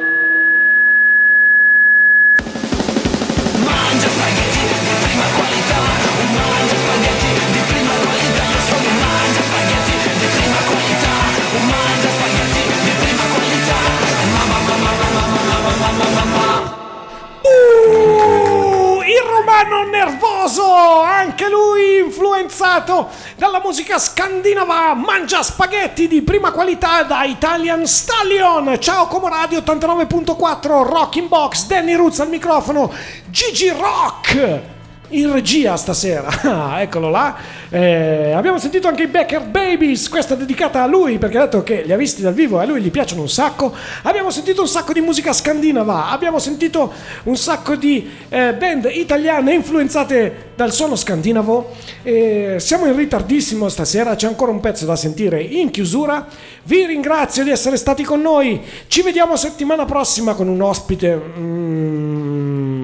scandinava 24.30 24.94
mangia 24.94 25.42
spaghetti 25.42 26.06
di 26.06 26.22
prima 26.22 26.52
qualità 26.52 27.02
da 27.02 27.24
Italian 27.24 27.84
Stallion. 27.84 28.76
Ciao 28.78 29.08
Como 29.08 29.26
Radio 29.26 29.58
89.4 29.58 30.88
Rocking 30.88 31.26
Box, 31.26 31.66
Danny 31.66 31.94
Roots 31.94 32.20
al 32.20 32.28
microfono, 32.28 32.92
Gigi 33.28 33.70
Rock 33.70 34.78
in 35.10 35.32
regia 35.32 35.76
stasera. 35.76 36.28
Ah, 36.60 36.82
eccolo 36.82 37.10
là. 37.10 37.36
Eh, 37.70 38.32
abbiamo 38.32 38.58
sentito 38.58 38.88
anche 38.88 39.04
i 39.04 39.06
Becker 39.06 39.42
Babies, 39.42 40.08
questa 40.08 40.34
dedicata 40.34 40.82
a 40.82 40.86
lui 40.86 41.18
perché 41.18 41.38
ha 41.38 41.42
detto 41.42 41.62
che 41.62 41.82
li 41.82 41.92
ha 41.92 41.96
visti 41.96 42.22
dal 42.22 42.34
vivo 42.34 42.60
e 42.60 42.64
a 42.64 42.66
lui 42.66 42.80
gli 42.80 42.90
piacciono 42.90 43.22
un 43.22 43.28
sacco. 43.28 43.72
Abbiamo 44.02 44.30
sentito 44.30 44.60
un 44.60 44.68
sacco 44.68 44.92
di 44.92 45.00
musica 45.00 45.32
scandinava, 45.32 46.10
abbiamo 46.10 46.38
sentito 46.38 46.92
un 47.24 47.36
sacco 47.36 47.76
di 47.76 48.10
eh, 48.28 48.52
band 48.54 48.90
italiane 48.92 49.54
influenzate 49.54 50.50
dal 50.56 50.72
suono 50.72 50.96
scandinavo. 50.96 51.70
Eh, 52.02 52.56
siamo 52.58 52.86
in 52.86 52.96
ritardissimo 52.96 53.68
stasera, 53.68 54.16
c'è 54.16 54.26
ancora 54.26 54.50
un 54.50 54.60
pezzo 54.60 54.84
da 54.84 54.96
sentire 54.96 55.40
in 55.40 55.70
chiusura. 55.70 56.26
Vi 56.64 56.84
ringrazio 56.84 57.44
di 57.44 57.50
essere 57.50 57.76
stati 57.76 58.02
con 58.02 58.20
noi. 58.20 58.60
Ci 58.86 59.02
vediamo 59.02 59.36
settimana 59.36 59.84
prossima 59.84 60.34
con 60.34 60.48
un 60.48 60.60
ospite. 60.60 61.20
Mm. 61.38 62.79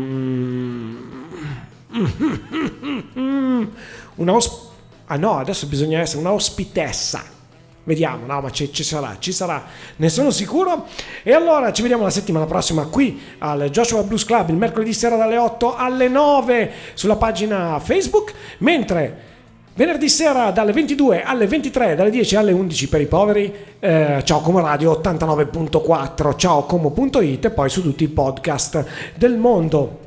Una 4.16 4.32
os- 4.32 4.68
ah 5.06 5.16
no, 5.16 5.38
adesso 5.38 5.66
bisogna 5.66 6.00
essere 6.00 6.20
una 6.20 6.32
ospitessa. 6.32 7.22
Vediamo, 7.84 8.26
no, 8.26 8.40
ma 8.40 8.50
ci, 8.50 8.72
ci 8.72 8.82
sarà, 8.82 9.14
ci 9.20 9.30
sarà, 9.30 9.62
ne 9.96 10.08
sono 10.08 10.30
sicuro. 10.30 10.86
E 11.22 11.32
allora 11.32 11.72
ci 11.72 11.82
vediamo 11.82 12.02
la 12.02 12.10
settimana 12.10 12.44
prossima 12.44 12.86
qui 12.86 13.20
al 13.38 13.68
Joshua 13.70 14.02
Blues 14.02 14.24
Club, 14.24 14.48
il 14.48 14.56
mercoledì 14.56 14.92
sera 14.92 15.16
dalle 15.16 15.36
8 15.36 15.76
alle 15.76 16.08
9 16.08 16.72
sulla 16.94 17.14
pagina 17.14 17.78
Facebook, 17.78 18.34
mentre 18.58 19.22
venerdì 19.74 20.08
sera 20.08 20.50
dalle 20.50 20.72
22 20.72 21.22
alle 21.22 21.46
23, 21.46 21.94
dalle 21.94 22.10
10 22.10 22.34
alle 22.34 22.50
11 22.52 22.88
per 22.88 23.00
i 23.02 23.06
poveri, 23.06 23.54
eh, 23.78 24.20
ciao 24.24 24.40
Como 24.40 24.58
Radio 24.58 25.00
89.4, 25.00 26.34
ciao 26.36 26.64
Como.it 26.64 27.44
e 27.44 27.50
poi 27.50 27.68
su 27.70 27.82
tutti 27.82 28.02
i 28.02 28.08
podcast 28.08 28.84
del 29.14 29.36
mondo. 29.36 30.05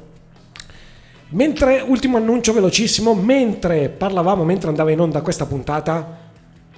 Mentre, 1.32 1.82
ultimo 1.86 2.18
annuncio 2.18 2.54
velocissimo, 2.54 3.14
mentre 3.14 3.90
parlavamo, 3.90 4.44
mentre 4.44 4.70
andava 4.70 4.90
in 4.90 5.00
onda 5.00 5.22
questa 5.22 5.46
puntata, 5.46 6.18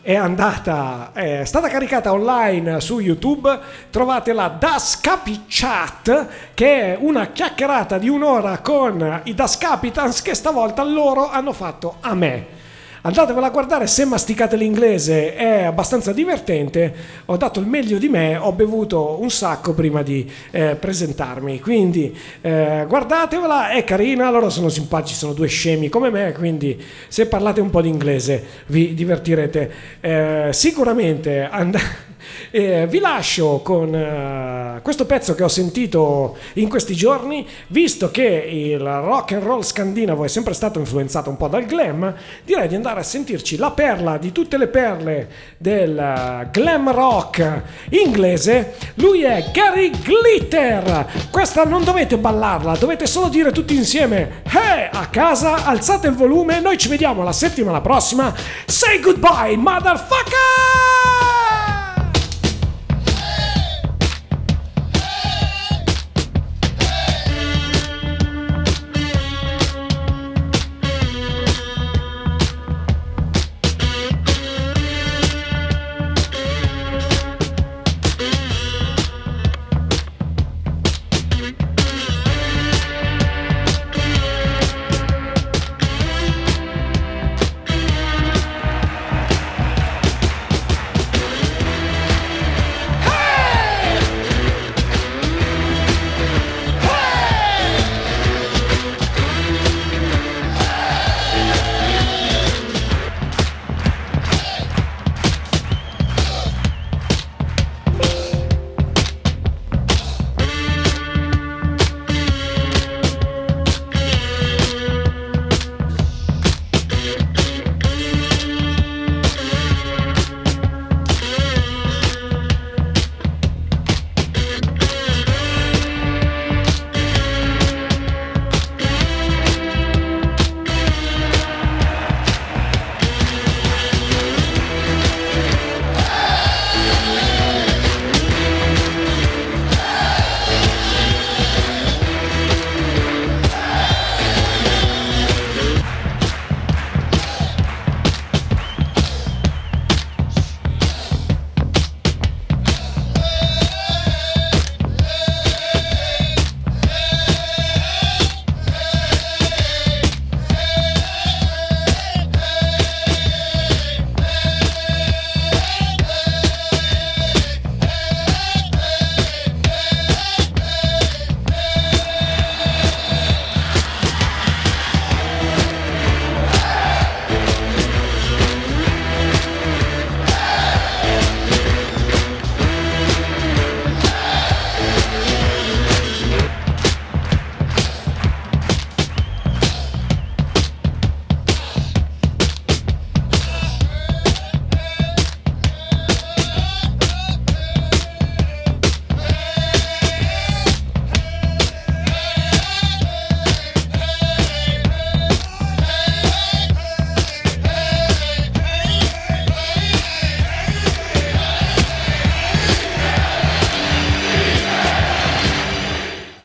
è 0.01 0.13
andata, 0.13 1.11
è 1.13 1.45
stata 1.45 1.69
caricata 1.69 2.11
online 2.11 2.81
su 2.81 2.99
YouTube, 2.99 3.57
trovate 3.89 4.33
la 4.33 4.49
Das 4.49 4.99
Capi 4.99 5.43
Chat, 5.47 6.27
che 6.53 6.81
è 6.81 6.97
una 6.99 7.27
chiacchierata 7.27 7.97
di 7.97 8.09
un'ora 8.09 8.57
con 8.59 9.21
i 9.23 9.33
Das 9.33 9.57
Capitans 9.57 10.21
che 10.21 10.35
stavolta 10.35 10.83
loro 10.83 11.29
hanno 11.29 11.53
fatto 11.53 11.95
a 12.01 12.13
me. 12.13 12.59
Andatevela 13.03 13.47
a 13.47 13.49
guardare 13.49 13.87
se 13.87 14.05
masticate 14.05 14.55
l'inglese, 14.55 15.35
è 15.35 15.63
abbastanza 15.63 16.13
divertente. 16.13 16.93
Ho 17.25 17.37
dato 17.37 17.59
il 17.59 17.65
meglio 17.65 17.97
di 17.97 18.07
me, 18.07 18.37
ho 18.37 18.51
bevuto 18.51 19.17
un 19.19 19.31
sacco 19.31 19.73
prima 19.73 20.03
di 20.03 20.29
eh, 20.51 20.75
presentarmi. 20.75 21.59
Quindi 21.59 22.15
eh, 22.41 22.85
guardatevela, 22.87 23.69
è 23.69 23.83
carina, 23.83 24.29
loro 24.29 24.51
sono 24.51 24.69
simpatici, 24.69 25.15
sono 25.15 25.33
due 25.33 25.47
scemi 25.47 25.89
come 25.89 26.11
me, 26.11 26.31
quindi 26.33 26.79
se 27.07 27.25
parlate 27.25 27.59
un 27.59 27.71
po' 27.71 27.81
di 27.81 27.89
inglese 27.89 28.43
vi 28.67 28.93
divertirete 28.93 29.71
eh, 29.99 30.49
sicuramente. 30.51 31.49
And- 31.49 31.79
Eh, 32.51 32.87
vi 32.87 32.99
lascio 32.99 33.61
con 33.63 33.93
eh, 33.93 34.79
questo 34.81 35.05
pezzo 35.05 35.35
che 35.35 35.43
ho 35.43 35.47
sentito 35.47 36.37
in 36.53 36.69
questi 36.69 36.95
giorni, 36.95 37.47
visto 37.67 38.11
che 38.11 38.23
il 38.23 38.79
rock 38.79 39.33
and 39.33 39.43
roll 39.43 39.61
scandinavo 39.61 40.23
è 40.23 40.27
sempre 40.27 40.53
stato 40.53 40.79
influenzato 40.79 41.29
un 41.29 41.37
po' 41.37 41.47
dal 41.47 41.65
glam, 41.65 42.13
direi 42.43 42.67
di 42.67 42.75
andare 42.75 42.99
a 42.99 43.03
sentirci 43.03 43.57
la 43.57 43.71
perla 43.71 44.17
di 44.17 44.31
tutte 44.31 44.57
le 44.57 44.67
perle 44.67 45.29
del 45.57 45.97
eh, 45.97 46.47
glam 46.51 46.91
rock 46.91 47.61
inglese. 47.89 48.75
Lui 48.95 49.23
è 49.23 49.49
Gary 49.51 49.91
Glitter. 49.91 51.07
Questa 51.29 51.63
non 51.65 51.83
dovete 51.83 52.17
ballarla, 52.17 52.75
dovete 52.77 53.05
solo 53.05 53.29
dire 53.29 53.51
tutti 53.51 53.75
insieme: 53.75 54.41
Hey, 54.43 54.89
a 54.91 55.07
casa, 55.07 55.65
alzate 55.65 56.07
il 56.07 56.15
volume. 56.15 56.59
Noi 56.59 56.77
ci 56.77 56.87
vediamo 56.89 57.23
la 57.23 57.31
settimana 57.31 57.81
prossima. 57.81 58.33
Say 58.65 58.99
goodbye, 58.99 59.55
motherfucker! 59.55 61.20